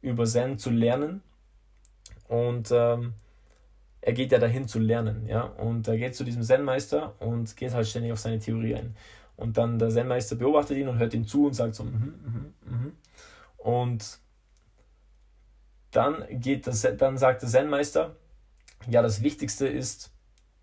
über 0.03 0.27
Zen 0.27 0.59
zu 0.59 0.71
lernen. 0.71 1.23
Und 2.29 2.71
ähm, 2.73 3.15
er 4.01 4.13
geht 4.13 4.33
ja 4.33 4.39
dahin 4.39 4.67
zu 4.67 4.79
lernen, 4.79 5.27
ja. 5.27 5.43
Und 5.43 5.87
er 5.89 5.99
geht 5.99 6.15
zu 6.15 6.25
diesem 6.25 6.43
Zen-Meister 6.43 7.15
und 7.21 7.57
geht 7.57 7.73
halt 7.73 7.87
ständig 7.87 8.13
auf 8.13 8.19
seine 8.19 8.39
Theorie 8.39 8.75
ein. 8.75 8.97
Und 9.37 9.57
dann 9.57 9.79
der 9.79 9.91
Zen-Meister 9.91 10.37
beobachtet 10.37 10.79
ihn 10.79 10.89
und 10.89 10.99
hört 10.99 11.15
ihm 11.15 11.27
zu 11.27 11.47
und 11.47 11.55
sagt 11.55 11.75
so, 11.75 11.85
mhm, 11.85 12.15
mhm, 12.25 12.55
mhm. 12.65 12.93
Und 13.57 14.19
dann, 15.91 16.25
geht 16.31 16.67
das, 16.67 16.87
dann 16.97 17.19
sagt 17.19 17.43
der 17.43 17.49
Zen-Meister, 17.49 18.17
ja, 18.89 19.03
das 19.03 19.23
Wichtigste 19.23 19.67
ist 19.67 20.11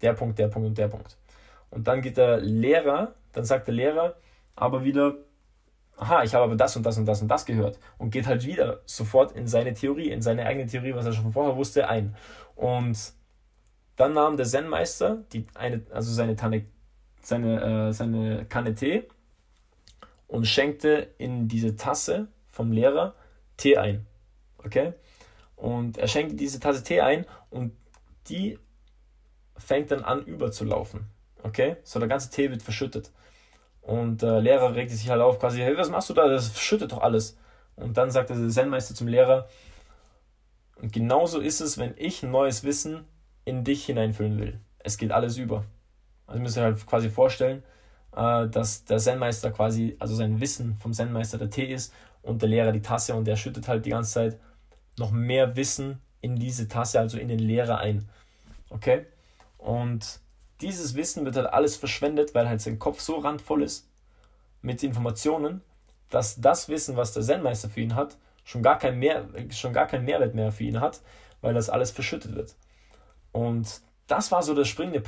der 0.02 0.14
Punkt, 0.14 0.40
der 0.40 0.48
Punkt 0.48 0.68
und 0.68 0.78
der 0.78 0.88
Punkt. 0.88 1.18
Und 1.70 1.88
dann 1.88 2.02
geht 2.02 2.18
der 2.18 2.38
Lehrer, 2.38 3.14
dann 3.34 3.46
sagt 3.46 3.68
der 3.68 3.74
Lehrer 3.74 4.16
aber 4.56 4.84
wieder, 4.84 5.16
aha, 5.98 6.24
ich 6.24 6.34
habe 6.34 6.46
aber 6.46 6.56
das 6.56 6.76
und 6.76 6.84
das 6.84 6.98
und 6.98 7.06
das 7.06 7.22
und 7.22 7.28
das 7.28 7.46
gehört 7.46 7.80
und 7.98 8.10
geht 8.10 8.28
halt 8.28 8.46
wieder 8.46 8.82
sofort 8.86 9.32
in 9.34 9.48
seine 9.48 9.74
Theorie, 9.74 10.12
in 10.12 10.22
seine 10.22 10.46
eigene 10.46 10.68
Theorie, 10.68 10.96
was 10.96 11.06
er 11.06 11.14
schon 11.14 11.32
vorher 11.32 11.56
wusste, 11.56 11.88
ein. 11.88 12.16
Und 12.56 13.14
dann 13.96 14.14
nahm 14.14 14.38
der 14.38 14.46
Zen-Meister 14.46 15.24
also 15.92 16.12
seine 16.12 16.36
Tanne, 16.36 16.66
seine, 17.22 17.90
äh, 17.90 17.94
seine 17.94 18.46
Kanne 18.46 18.74
Tee 18.76 19.08
und 20.28 20.46
schenkte 20.46 21.08
in 21.18 21.48
diese 21.48 21.76
Tasse 21.76 22.28
vom 22.48 22.72
Lehrer 22.72 23.16
Tee 23.58 23.78
ein. 23.78 24.06
Okay? 24.60 24.94
Und 25.56 25.98
er 25.98 26.08
schenkt 26.08 26.40
diese 26.40 26.60
Tasse 26.60 26.84
Tee 26.84 27.02
ein 27.02 27.26
und 27.50 27.74
die 28.30 28.60
fängt 29.58 29.92
dann 29.92 30.04
an 30.04 30.24
überzulaufen. 30.24 31.06
Okay? 31.44 31.78
So 31.84 32.00
der 32.00 32.08
ganze 32.08 32.30
Tee 32.30 32.50
wird 32.50 32.62
verschüttet. 32.62 33.12
Und 33.82 34.22
der 34.22 34.42
Lehrer 34.42 34.76
regt 34.76 34.92
sich 34.92 35.10
halt 35.10 35.22
auf, 35.22 35.40
quasi, 35.40 35.60
hey, 35.60 35.78
was 35.78 35.90
machst 35.90 36.10
du 36.10 36.14
da? 36.14 36.28
Das 36.28 36.50
verschüttet 36.50 36.92
doch 36.92 37.02
alles. 37.02 37.38
Und 37.76 37.96
dann 37.98 38.12
sagt 38.12 38.30
der 38.30 38.50
Zen-Meister 38.50 38.96
zum 38.96 39.08
Lehrer, 39.08 39.48
und 40.82 40.94
genauso 40.94 41.40
ist 41.40 41.62
es, 41.62 41.78
wenn 41.78 41.94
ich 41.98 42.24
neues 42.24 42.64
Wissen 42.64 43.06
in 43.46 43.64
dich 43.64 43.86
hineinfüllen 43.86 44.38
will. 44.40 44.60
Es 44.80 44.98
geht 44.98 45.12
alles 45.12 45.38
über. 45.38 45.64
Also 46.28 46.42
müsst 46.42 46.58
ihr 46.58 46.64
halt 46.64 46.86
quasi 46.86 47.10
vorstellen, 47.10 47.64
äh, 48.16 48.48
dass 48.48 48.86
der 48.86 48.98
Zen-Meister 48.98 49.52
quasi, 49.52 49.96
also 50.00 50.16
sein 50.16 50.40
Wissen 50.40 50.76
vom 50.78 50.94
Zen-Meister 50.94 51.38
der 51.38 51.50
Tee 51.50 51.66
ist 51.66 51.94
und 52.22 52.42
der 52.42 52.50
Lehrer 52.50 52.72
die 52.72 52.82
Tasse 52.82 53.16
und 53.16 53.26
der 53.26 53.38
schüttet 53.38 53.68
halt 53.68 53.86
die 53.86 53.92
ganze 53.92 54.14
Zeit 54.14 54.40
noch 55.00 55.12
mehr 55.12 55.56
Wissen 55.56 56.02
in 56.22 56.36
diese 56.36 56.68
Tasse, 56.68 57.00
also 57.00 57.18
in 57.18 57.28
den 57.28 57.40
Lehrer 57.40 57.80
ein. 57.80 58.08
Okay? 58.70 59.06
Und 59.58 60.20
dieses 60.62 60.96
Wissen 60.96 61.26
wird 61.26 61.36
halt 61.36 61.48
alles 61.48 61.76
verschwendet, 61.76 62.34
weil 62.34 62.50
halt 62.50 62.62
sein 62.62 62.80
Kopf 62.80 63.00
so 63.00 63.18
randvoll 63.18 63.64
ist 63.64 63.88
mit 64.62 64.84
Informationen, 64.84 65.62
dass 66.10 66.40
das 66.40 66.70
Wissen, 66.70 66.98
was 66.98 67.14
der 67.14 67.24
Zen-Meister 67.24 67.70
für 67.70 67.82
ihn 67.82 67.96
hat, 67.96 68.18
schon 68.44 68.64
gar, 68.64 68.78
kein 68.78 68.98
mehr, 68.98 69.26
schon 69.52 69.74
gar 69.74 69.88
keinen 69.88 70.06
Mehrwert 70.06 70.34
mehr 70.34 70.52
für 70.52 70.64
ihn 70.64 70.80
hat, 70.80 71.02
weil 71.42 71.54
das 71.54 71.70
alles 71.70 71.92
verschüttet 71.92 72.36
wird. 72.36 72.56
Und 73.32 73.82
das 74.08 74.32
war 74.32 74.42
so 74.42 74.56
der 74.56 74.64
springende 74.64 75.04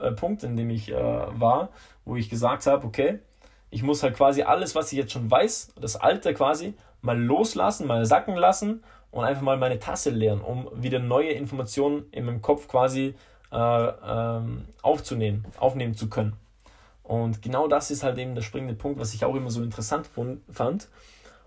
äh, 0.00 0.12
Punkt, 0.12 0.42
in 0.42 0.56
dem 0.56 0.70
ich 0.70 0.90
äh, 0.90 0.94
war, 0.94 1.68
wo 2.04 2.16
ich 2.16 2.30
gesagt 2.30 2.66
habe, 2.66 2.86
okay, 2.86 3.18
ich 3.70 3.82
muss 3.82 4.02
halt 4.02 4.16
quasi 4.16 4.42
alles, 4.42 4.74
was 4.74 4.90
ich 4.90 4.98
jetzt 4.98 5.12
schon 5.12 5.30
weiß, 5.30 5.74
das 5.78 5.96
Alte 5.96 6.32
quasi, 6.32 6.74
mal 7.02 7.20
loslassen, 7.20 7.86
mal 7.86 8.06
sacken 8.06 8.36
lassen 8.36 8.82
und 9.10 9.24
einfach 9.24 9.42
mal 9.42 9.58
meine 9.58 9.78
Tasse 9.78 10.10
leeren, 10.10 10.40
um 10.40 10.68
wieder 10.72 10.98
neue 10.98 11.30
Informationen 11.30 12.06
in 12.10 12.24
meinem 12.24 12.42
Kopf 12.42 12.68
quasi 12.68 13.14
aufzunehmen, 13.50 15.46
aufnehmen 15.58 15.94
zu 15.94 16.08
können. 16.10 16.34
Und 17.02 17.40
genau 17.40 17.68
das 17.68 17.90
ist 17.90 18.02
halt 18.02 18.18
eben 18.18 18.34
der 18.34 18.42
springende 18.42 18.74
Punkt, 18.74 19.00
was 19.00 19.14
ich 19.14 19.24
auch 19.24 19.34
immer 19.34 19.50
so 19.50 19.62
interessant 19.62 20.06
fand. 20.50 20.88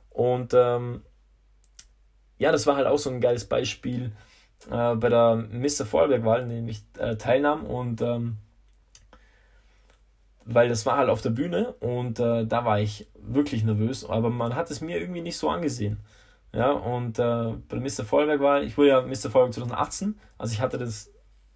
Und 0.10 0.54
ähm, 0.56 1.04
ja, 2.40 2.52
das 2.52 2.66
war 2.66 2.76
halt 2.76 2.88
auch 2.88 2.98
so 2.98 3.12
ein 3.12 3.22
geiles 3.22 3.46
Beispiel 3.46 4.12
äh, 4.72 4.96
bei 4.96 5.10
der 5.10 5.36
Mr. 5.36 5.86
Vorarlberg-Wahl, 5.86 6.42
in 6.42 6.50
dem 6.50 6.68
ich 6.68 6.84
äh, 6.98 7.16
teilnahm. 7.16 7.66
Und 7.66 8.02
ähm, 8.02 8.38
weil 10.46 10.70
das 10.70 10.86
war 10.86 10.98
halt 10.98 11.10
auf 11.10 11.22
der 11.22 11.30
Bühne 11.30 11.74
und 11.74 12.20
äh, 12.20 12.46
da 12.46 12.66
war 12.66 12.80
ich 12.80 13.08
wirklich 13.16 13.64
nervös, 13.64 14.04
aber 14.06 14.30
man 14.30 14.56
hat 14.56 14.72
es 14.72 14.82
mir 14.82 15.00
irgendwie 15.00 15.22
nicht 15.22 15.38
so 15.38 15.50
angesehen. 15.50 16.00
Ja, 16.54 16.72
und 16.72 17.18
äh, 17.20 17.54
bei 17.70 17.78
der 17.78 17.82
Mr. 17.82 18.04
Vorarlberg 18.04 18.42
war, 18.42 18.62
ich 18.62 18.78
wurde 18.78 18.90
ja 18.90 19.02
Mr. 19.02 19.30
Vorarlberg 19.30 19.54
2018, 19.54 20.20
also 20.38 20.54
ich 20.54 20.62
hatte 20.62 20.78
das 20.78 21.11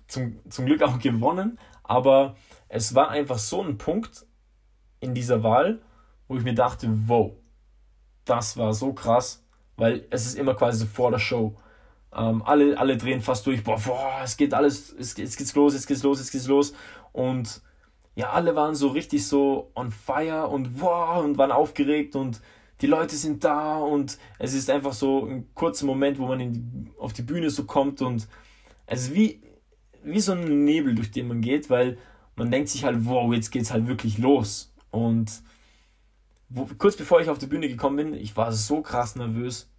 zum, 0.08 0.40
zum 0.50 0.66
Glück 0.66 0.82
auch 0.84 1.00
gewonnen, 1.00 1.60
aber 1.84 2.36
es 2.70 2.96
war 2.96 3.10
einfach 3.10 3.38
so 3.38 3.62
ein 3.62 3.78
Punkt 3.78 4.26
in 5.00 5.14
dieser 5.14 5.44
Wahl, 5.44 5.82
wo 6.28 6.38
ich 6.38 6.44
mir 6.44 6.56
dachte, 6.56 6.90
wow, 7.08 7.34
das 8.26 8.58
war 8.58 8.74
so 8.74 8.94
krass, 8.94 9.44
weil 9.78 10.06
es 10.10 10.26
ist 10.26 10.38
immer 10.38 10.56
quasi 10.56 10.80
so 10.80 10.86
vor 10.86 11.12
der 11.12 11.20
Show. 11.20 11.56
Ähm, 12.14 12.42
alle, 12.44 12.78
alle 12.78 12.98
drehen 12.98 13.22
fast 13.22 13.46
durch, 13.46 13.64
boah, 13.64 13.80
boah, 13.80 14.22
es 14.24 14.38
geht 14.38 14.54
alles, 14.54 14.94
es, 14.94 15.18
es 15.18 15.38
geht's 15.38 15.54
los, 15.56 15.74
es 15.74 15.86
geht's 15.86 16.04
los, 16.04 16.20
es 16.20 16.32
geht's 16.32 16.48
los. 16.48 16.74
Und 17.12 17.62
ja, 18.16 18.32
alle 18.32 18.56
waren 18.56 18.76
so 18.76 18.88
richtig 18.88 19.28
so 19.28 19.72
on 19.76 19.92
fire 19.92 20.48
und 20.48 20.82
wow 20.82 21.24
und 21.24 21.38
waren 21.38 21.52
aufgeregt 21.52 22.16
und 22.16 22.42
die 22.82 22.88
Leute 22.88 23.16
sind 23.16 23.44
da 23.44 23.78
und 23.78 24.18
es 24.40 24.54
ist 24.54 24.70
einfach 24.70 24.94
so 24.94 25.26
ein 25.26 25.54
kurzer 25.54 25.86
Moment, 25.86 26.18
wo 26.20 26.28
man 26.28 26.40
die, 26.40 26.92
auf 26.98 27.14
die 27.14 27.22
Bühne 27.22 27.50
so 27.50 27.66
kommt 27.66 28.02
und 28.02 28.28
es 28.86 29.04
ist 29.04 29.14
wie, 29.14 29.42
wie 30.06 30.20
so 30.20 30.34
ein 30.34 30.64
Nebel, 30.64 30.96
durch 30.96 31.12
den 31.12 31.28
man 31.28 31.42
geht, 31.42 31.70
weil 31.70 31.98
man 32.36 32.52
denkt 32.52 32.70
sich 32.70 32.84
halt, 32.84 33.06
wow, 33.06 33.34
jetzt 33.34 33.52
geht's 33.52 33.72
halt 33.72 33.88
wirklich 33.88 34.18
los. 34.18 34.74
Und 34.92 35.42
wo, 36.50 36.68
kurz 36.78 36.96
bevor 36.96 37.22
ich 37.22 37.30
auf 37.30 37.38
die 37.38 37.48
Bühne 37.48 37.68
gekommen 37.68 37.98
bin, 37.98 38.14
ich 38.14 38.36
war 38.38 38.52
so 38.52 38.82
krass 38.82 39.16
nervös. 39.16 39.72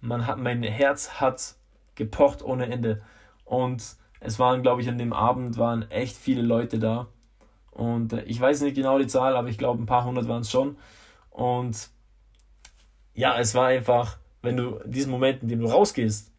Man 0.00 0.26
hat, 0.26 0.38
mein 0.38 0.62
Herz 0.62 1.20
hat 1.20 1.56
gepocht 1.94 2.42
ohne 2.42 2.66
Ende. 2.70 3.02
Und 3.44 3.96
es 4.20 4.38
waren, 4.38 4.62
glaube 4.62 4.82
ich, 4.82 4.88
an 4.88 4.98
dem 4.98 5.12
Abend 5.12 5.58
waren 5.58 5.90
echt 5.90 6.16
viele 6.16 6.42
Leute 6.42 6.78
da. 6.78 7.08
Und 7.70 8.12
äh, 8.12 8.22
ich 8.22 8.40
weiß 8.40 8.62
nicht 8.62 8.74
genau 8.74 8.98
die 8.98 9.06
Zahl, 9.06 9.36
aber 9.36 9.48
ich 9.48 9.58
glaube, 9.58 9.82
ein 9.82 9.86
paar 9.86 10.04
hundert 10.04 10.28
waren 10.28 10.42
es 10.42 10.50
schon. 10.50 10.76
Und 11.30 11.90
ja, 13.14 13.38
es 13.38 13.54
war 13.54 13.66
einfach, 13.66 14.18
wenn 14.42 14.56
du 14.56 14.80
diesen 14.86 15.10
Moment, 15.10 15.42
in 15.42 15.48
dem 15.48 15.60
du 15.60 15.66
rausgehst, 15.66 16.32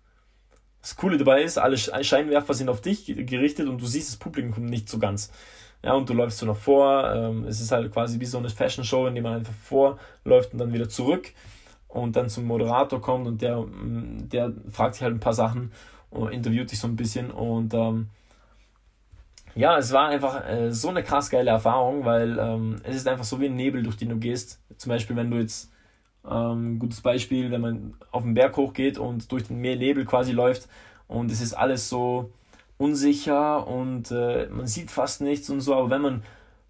das 0.87 0.95
Coole 0.95 1.17
dabei 1.17 1.43
ist, 1.43 1.57
alle 1.57 1.77
Scheinwerfer 1.77 2.53
sind 2.53 2.69
auf 2.69 2.79
dich 2.79 3.05
gerichtet 3.05 3.67
und 3.67 3.81
du 3.81 3.85
siehst 3.85 4.09
das 4.09 4.15
Publikum 4.15 4.63
nicht 4.63 4.87
so 4.87 4.99
ganz. 4.99 5.33
Ja, 5.83 5.91
und 5.91 6.07
du 6.07 6.13
läufst 6.13 6.37
so 6.37 6.45
noch 6.45 6.55
vor. 6.55 7.13
Ähm, 7.13 7.43
es 7.43 7.59
ist 7.59 7.73
halt 7.73 7.91
quasi 7.91 8.21
wie 8.21 8.25
so 8.25 8.37
eine 8.37 8.49
Fashion 8.49 8.85
Show, 8.85 9.05
in 9.05 9.13
der 9.13 9.21
man 9.21 9.33
einfach 9.33 9.53
vorläuft 9.53 10.53
und 10.53 10.59
dann 10.59 10.71
wieder 10.71 10.87
zurück 10.87 11.33
und 11.89 12.15
dann 12.15 12.29
zum 12.29 12.45
Moderator 12.45 13.01
kommt 13.01 13.27
und 13.27 13.41
der, 13.41 13.59
mm, 13.59 14.29
der 14.29 14.53
fragt 14.71 14.95
sich 14.95 15.03
halt 15.03 15.13
ein 15.13 15.19
paar 15.19 15.33
Sachen 15.33 15.73
und 16.09 16.31
interviewt 16.31 16.71
dich 16.71 16.79
so 16.79 16.87
ein 16.87 16.95
bisschen 16.95 17.31
und 17.31 17.73
ähm, 17.73 18.07
ja, 19.55 19.77
es 19.77 19.91
war 19.91 20.07
einfach 20.07 20.47
äh, 20.47 20.71
so 20.71 20.87
eine 20.87 21.03
krass 21.03 21.29
geile 21.29 21.49
Erfahrung, 21.49 22.05
weil 22.05 22.39
ähm, 22.39 22.77
es 22.83 22.95
ist 22.95 23.09
einfach 23.09 23.25
so 23.25 23.41
wie 23.41 23.47
ein 23.47 23.57
Nebel, 23.57 23.83
durch 23.83 23.97
den 23.97 24.09
du 24.09 24.17
gehst. 24.17 24.61
Zum 24.77 24.91
Beispiel, 24.91 25.17
wenn 25.17 25.31
du 25.31 25.37
jetzt 25.37 25.69
ähm, 26.29 26.79
gutes 26.79 27.01
Beispiel, 27.01 27.51
wenn 27.51 27.61
man 27.61 27.93
auf 28.11 28.23
den 28.23 28.33
Berg 28.33 28.57
hochgeht 28.57 28.97
und 28.97 29.31
durch 29.31 29.43
den 29.43 29.61
Nebel 29.61 30.05
quasi 30.05 30.31
läuft 30.31 30.67
und 31.07 31.31
es 31.31 31.41
ist 31.41 31.53
alles 31.53 31.89
so 31.89 32.31
unsicher 32.77 33.65
und 33.67 34.11
äh, 34.11 34.47
man 34.49 34.67
sieht 34.67 34.91
fast 34.91 35.21
nichts 35.21 35.49
und 35.49 35.61
so, 35.61 35.75
aber 35.75 35.89
wenn 35.89 36.01
man 36.01 36.23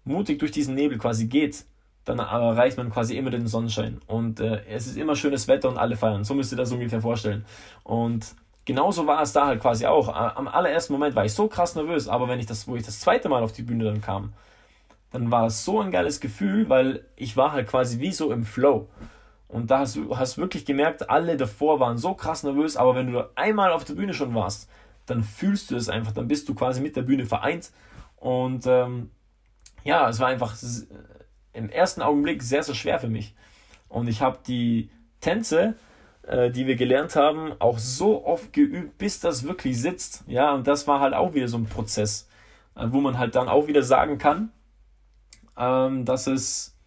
mutig 0.04 0.38
durch 0.38 0.50
diesen 0.50 0.74
Nebel 0.74 0.98
quasi 0.98 1.26
geht, 1.26 1.64
dann 2.04 2.18
erreicht 2.18 2.78
man 2.78 2.90
quasi 2.90 3.16
immer 3.16 3.30
den 3.30 3.46
Sonnenschein 3.46 4.00
und 4.06 4.40
äh, 4.40 4.62
es 4.66 4.86
ist 4.86 4.96
immer 4.96 5.14
schönes 5.14 5.46
Wetter 5.46 5.68
und 5.68 5.76
alle 5.76 5.96
feiern. 5.96 6.24
So 6.24 6.34
müsst 6.34 6.52
ihr 6.52 6.56
das 6.56 6.72
ungefähr 6.72 7.02
vorstellen. 7.02 7.44
Und 7.84 8.34
genauso 8.64 9.06
war 9.06 9.20
es 9.22 9.32
da 9.32 9.46
halt 9.46 9.60
quasi 9.60 9.84
auch. 9.86 10.08
Am 10.08 10.48
allerersten 10.48 10.94
Moment 10.94 11.14
war 11.14 11.26
ich 11.26 11.34
so 11.34 11.48
krass 11.48 11.74
nervös, 11.74 12.08
aber 12.08 12.28
wenn 12.28 12.40
ich 12.40 12.46
das, 12.46 12.66
wo 12.66 12.76
ich 12.76 12.84
das 12.84 13.00
zweite 13.00 13.28
Mal 13.28 13.42
auf 13.42 13.52
die 13.52 13.62
Bühne 13.62 13.84
dann 13.84 14.00
kam, 14.00 14.32
dann 15.10 15.30
war 15.30 15.46
es 15.46 15.64
so 15.64 15.80
ein 15.80 15.90
geiles 15.90 16.20
Gefühl, 16.20 16.68
weil 16.68 17.04
ich 17.16 17.36
war 17.36 17.52
halt 17.52 17.68
quasi 17.68 18.00
wie 18.00 18.12
so 18.12 18.32
im 18.32 18.44
Flow. 18.44 18.88
Und 19.48 19.70
da 19.70 19.80
hast 19.80 19.96
du 19.96 20.16
hast 20.16 20.36
wirklich 20.36 20.66
gemerkt, 20.66 21.08
alle 21.08 21.36
davor 21.36 21.80
waren 21.80 21.96
so 21.96 22.14
krass 22.14 22.42
nervös, 22.42 22.76
aber 22.76 22.94
wenn 22.94 23.10
du 23.10 23.28
einmal 23.34 23.72
auf 23.72 23.84
der 23.84 23.94
Bühne 23.94 24.12
schon 24.12 24.34
warst, 24.34 24.68
dann 25.06 25.24
fühlst 25.24 25.70
du 25.70 25.76
es 25.76 25.88
einfach, 25.88 26.12
dann 26.12 26.28
bist 26.28 26.48
du 26.48 26.54
quasi 26.54 26.82
mit 26.82 26.96
der 26.96 27.02
Bühne 27.02 27.24
vereint. 27.24 27.72
Und 28.16 28.66
ähm, 28.66 29.10
ja, 29.84 30.08
es 30.08 30.20
war 30.20 30.28
einfach 30.28 30.54
im 31.54 31.70
ersten 31.70 32.02
Augenblick 32.02 32.42
sehr, 32.42 32.62
sehr 32.62 32.74
schwer 32.74 32.98
für 32.98 33.08
mich. 33.08 33.34
Und 33.88 34.06
ich 34.06 34.20
habe 34.20 34.38
die 34.46 34.90
Tänze, 35.20 35.76
äh, 36.22 36.50
die 36.50 36.66
wir 36.66 36.76
gelernt 36.76 37.16
haben, 37.16 37.52
auch 37.58 37.78
so 37.78 38.26
oft 38.26 38.52
geübt, 38.52 38.98
bis 38.98 39.20
das 39.20 39.44
wirklich 39.44 39.80
sitzt. 39.80 40.24
Ja, 40.26 40.52
und 40.52 40.66
das 40.66 40.86
war 40.86 41.00
halt 41.00 41.14
auch 41.14 41.32
wieder 41.32 41.48
so 41.48 41.56
ein 41.56 41.66
Prozess, 41.66 42.28
äh, 42.76 42.86
wo 42.88 43.00
man 43.00 43.18
halt 43.18 43.34
dann 43.34 43.48
auch 43.48 43.66
wieder 43.66 43.82
sagen 43.82 44.18
kann, 44.18 44.52
ähm, 45.56 46.04
dass 46.04 46.26
es 46.26 46.77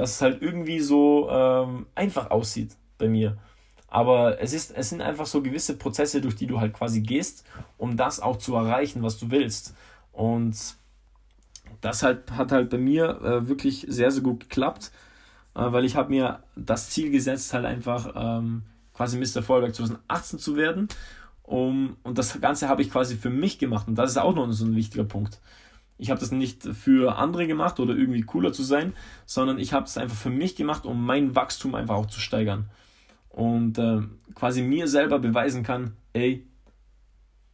dass 0.00 0.12
es 0.12 0.22
halt 0.22 0.40
irgendwie 0.40 0.80
so 0.80 1.28
ähm, 1.30 1.84
einfach 1.94 2.30
aussieht 2.30 2.74
bei 2.96 3.06
mir. 3.06 3.36
Aber 3.86 4.40
es, 4.40 4.54
ist, 4.54 4.70
es 4.74 4.88
sind 4.88 5.02
einfach 5.02 5.26
so 5.26 5.42
gewisse 5.42 5.76
Prozesse, 5.76 6.22
durch 6.22 6.36
die 6.36 6.46
du 6.46 6.58
halt 6.58 6.72
quasi 6.72 7.02
gehst, 7.02 7.44
um 7.76 7.98
das 7.98 8.18
auch 8.18 8.38
zu 8.38 8.54
erreichen, 8.54 9.02
was 9.02 9.18
du 9.18 9.30
willst. 9.30 9.74
Und 10.12 10.56
das 11.82 12.02
halt, 12.02 12.30
hat 12.30 12.50
halt 12.50 12.70
bei 12.70 12.78
mir 12.78 13.20
äh, 13.20 13.46
wirklich 13.46 13.84
sehr, 13.90 14.10
sehr 14.10 14.22
gut 14.22 14.40
geklappt, 14.40 14.90
äh, 15.54 15.70
weil 15.70 15.84
ich 15.84 15.96
habe 15.96 16.08
mir 16.08 16.44
das 16.56 16.88
Ziel 16.88 17.10
gesetzt, 17.10 17.52
halt 17.52 17.66
einfach 17.66 18.14
ähm, 18.16 18.62
quasi 18.94 19.18
Mr. 19.18 19.42
Vollberg 19.42 19.74
2018 19.74 20.38
zu 20.38 20.56
werden. 20.56 20.88
Um, 21.42 21.98
und 22.04 22.16
das 22.16 22.40
Ganze 22.40 22.70
habe 22.70 22.80
ich 22.80 22.90
quasi 22.90 23.16
für 23.16 23.28
mich 23.28 23.58
gemacht. 23.58 23.86
Und 23.86 23.96
das 23.96 24.12
ist 24.12 24.16
auch 24.16 24.34
noch 24.34 24.50
so 24.50 24.64
ein 24.64 24.76
wichtiger 24.76 25.04
Punkt. 25.04 25.40
Ich 26.00 26.10
habe 26.10 26.20
das 26.20 26.32
nicht 26.32 26.64
für 26.64 27.16
andere 27.16 27.46
gemacht 27.46 27.78
oder 27.78 27.94
irgendwie 27.94 28.22
cooler 28.22 28.52
zu 28.52 28.62
sein, 28.62 28.94
sondern 29.26 29.58
ich 29.58 29.72
habe 29.72 29.84
es 29.84 29.98
einfach 29.98 30.16
für 30.16 30.30
mich 30.30 30.56
gemacht, 30.56 30.86
um 30.86 31.04
mein 31.04 31.34
Wachstum 31.36 31.74
einfach 31.74 31.94
auch 31.94 32.06
zu 32.06 32.20
steigern 32.20 32.70
und 33.30 33.78
äh, 33.78 34.00
quasi 34.34 34.62
mir 34.62 34.88
selber 34.88 35.18
beweisen 35.18 35.62
kann, 35.62 35.92
ey, 36.12 36.46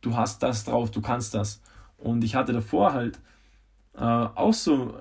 du 0.00 0.16
hast 0.16 0.42
das 0.42 0.64
drauf, 0.64 0.90
du 0.90 1.00
kannst 1.00 1.34
das. 1.34 1.60
Und 1.98 2.24
ich 2.24 2.34
hatte 2.34 2.52
davor 2.52 2.92
halt 2.92 3.18
äh, 3.94 4.00
auch 4.00 4.54
so, 4.54 4.94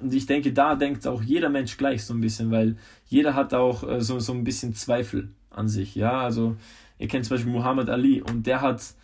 und 0.00 0.12
ich 0.12 0.26
denke, 0.26 0.52
da 0.52 0.74
denkt 0.74 1.06
auch 1.06 1.22
jeder 1.22 1.48
Mensch 1.48 1.76
gleich 1.76 2.04
so 2.04 2.14
ein 2.14 2.20
bisschen, 2.20 2.50
weil 2.50 2.76
jeder 3.06 3.34
hat 3.34 3.54
auch 3.54 3.82
äh, 3.88 4.00
so, 4.00 4.18
so 4.20 4.32
ein 4.32 4.44
bisschen 4.44 4.74
Zweifel 4.74 5.30
an 5.50 5.68
sich. 5.68 5.94
Ja, 5.94 6.20
also 6.20 6.56
ihr 6.98 7.08
kennt 7.08 7.24
zum 7.24 7.36
Beispiel 7.36 7.52
Muhammad 7.52 7.88
Ali 7.88 8.20
und 8.22 8.46
der 8.46 8.60
hat, 8.60 8.94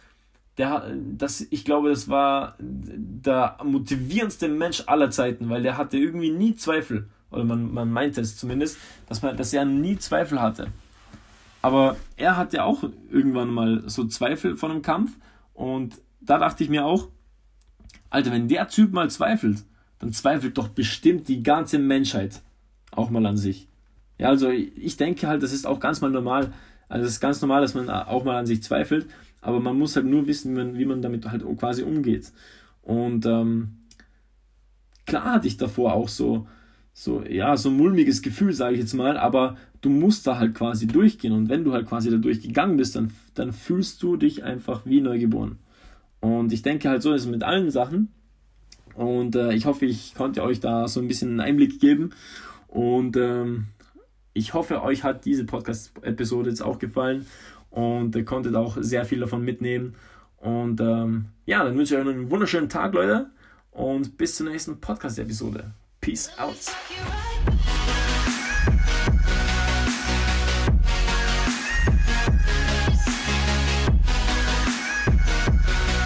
der 0.60 0.94
das, 1.16 1.46
ich 1.50 1.64
glaube, 1.64 1.88
das 1.88 2.08
war 2.08 2.54
der 2.60 3.56
motivierendste 3.64 4.48
Mensch 4.48 4.84
aller 4.86 5.10
Zeiten, 5.10 5.48
weil 5.48 5.62
der 5.62 5.76
hatte 5.76 5.96
irgendwie 5.96 6.30
nie 6.30 6.54
Zweifel, 6.54 7.08
oder 7.30 7.44
man, 7.44 7.72
man 7.72 7.90
meinte 7.90 8.20
es 8.20 8.36
zumindest, 8.36 8.78
dass, 9.08 9.22
man, 9.22 9.36
dass 9.36 9.52
er 9.52 9.64
nie 9.64 9.96
Zweifel 9.96 10.40
hatte. 10.40 10.68
Aber 11.62 11.96
er 12.16 12.36
hat 12.36 12.52
ja 12.52 12.64
auch 12.64 12.84
irgendwann 13.10 13.48
mal 13.48 13.82
so 13.86 14.04
Zweifel 14.06 14.56
von 14.56 14.70
einem 14.70 14.82
Kampf. 14.82 15.16
Und 15.54 16.00
da 16.20 16.38
dachte 16.38 16.64
ich 16.64 16.70
mir 16.70 16.84
auch, 16.84 17.08
Alter, 18.08 18.32
wenn 18.32 18.48
der 18.48 18.68
Typ 18.68 18.92
mal 18.92 19.10
zweifelt, 19.10 19.64
dann 19.98 20.12
zweifelt 20.12 20.58
doch 20.58 20.68
bestimmt 20.68 21.28
die 21.28 21.42
ganze 21.42 21.78
Menschheit 21.78 22.40
auch 22.90 23.10
mal 23.10 23.24
an 23.26 23.36
sich. 23.36 23.68
Ja, 24.18 24.28
also 24.28 24.50
ich 24.50 24.96
denke 24.96 25.28
halt, 25.28 25.42
das 25.42 25.52
ist 25.52 25.66
auch 25.66 25.80
ganz 25.80 26.00
mal 26.00 26.10
normal. 26.10 26.52
Also 26.88 27.06
es 27.06 27.12
ist 27.12 27.20
ganz 27.20 27.40
normal, 27.40 27.62
dass 27.62 27.74
man 27.74 27.88
auch 27.88 28.24
mal 28.24 28.36
an 28.36 28.46
sich 28.46 28.62
zweifelt, 28.62 29.06
aber 29.40 29.60
man 29.60 29.78
muss 29.78 29.96
halt 29.96 30.06
nur 30.06 30.26
wissen, 30.26 30.52
wie 30.54 30.58
man, 30.58 30.78
wie 30.78 30.84
man 30.84 31.02
damit 31.02 31.30
halt 31.30 31.44
quasi 31.58 31.82
umgeht. 31.82 32.32
Und 32.82 33.26
ähm, 33.26 33.76
klar 35.06 35.34
hatte 35.34 35.48
ich 35.48 35.56
davor 35.56 35.94
auch 35.94 36.08
so, 36.08 36.46
so, 36.92 37.22
ja, 37.22 37.56
so 37.56 37.70
ein 37.70 37.76
mulmiges 37.76 38.22
Gefühl, 38.22 38.52
sage 38.52 38.74
ich 38.74 38.80
jetzt 38.80 38.94
mal, 38.94 39.16
aber 39.16 39.56
du 39.80 39.88
musst 39.88 40.26
da 40.26 40.38
halt 40.38 40.54
quasi 40.54 40.86
durchgehen 40.86 41.32
und 41.32 41.48
wenn 41.48 41.64
du 41.64 41.72
halt 41.72 41.86
quasi 41.86 42.10
da 42.10 42.16
durchgegangen 42.16 42.76
bist, 42.76 42.96
dann, 42.96 43.12
dann 43.34 43.52
fühlst 43.52 44.02
du 44.02 44.16
dich 44.16 44.44
einfach 44.44 44.84
wie 44.84 45.00
neugeboren. 45.00 45.58
Und 46.20 46.52
ich 46.52 46.62
denke 46.62 46.88
halt 46.88 47.02
so 47.02 47.14
ist 47.14 47.22
es 47.22 47.28
mit 47.28 47.42
allen 47.42 47.70
Sachen 47.70 48.08
und 48.94 49.36
äh, 49.36 49.54
ich 49.54 49.64
hoffe, 49.66 49.86
ich 49.86 50.14
konnte 50.14 50.42
euch 50.42 50.60
da 50.60 50.88
so 50.88 51.00
ein 51.00 51.08
bisschen 51.08 51.30
einen 51.30 51.40
Einblick 51.40 51.80
geben 51.80 52.10
und 52.68 53.16
ähm, 53.16 53.68
ich 54.34 54.54
hoffe, 54.54 54.82
euch 54.82 55.02
hat 55.02 55.24
diese 55.24 55.44
Podcast-Episode 55.44 56.50
jetzt 56.50 56.62
auch 56.62 56.78
gefallen 56.78 57.26
und 57.70 58.14
ihr 58.16 58.24
konntet 58.24 58.54
auch 58.54 58.76
sehr 58.80 59.04
viel 59.04 59.20
davon 59.20 59.44
mitnehmen. 59.44 59.94
Und 60.36 60.80
ähm, 60.80 61.26
ja, 61.46 61.64
dann 61.64 61.76
wünsche 61.76 61.94
ich 61.94 62.00
euch 62.00 62.08
einen 62.08 62.30
wunderschönen 62.30 62.68
Tag, 62.68 62.94
Leute. 62.94 63.30
Und 63.70 64.18
bis 64.18 64.36
zur 64.36 64.48
nächsten 64.48 64.80
Podcast-Episode. 64.80 65.72
Peace 66.00 66.30
out. 66.38 66.56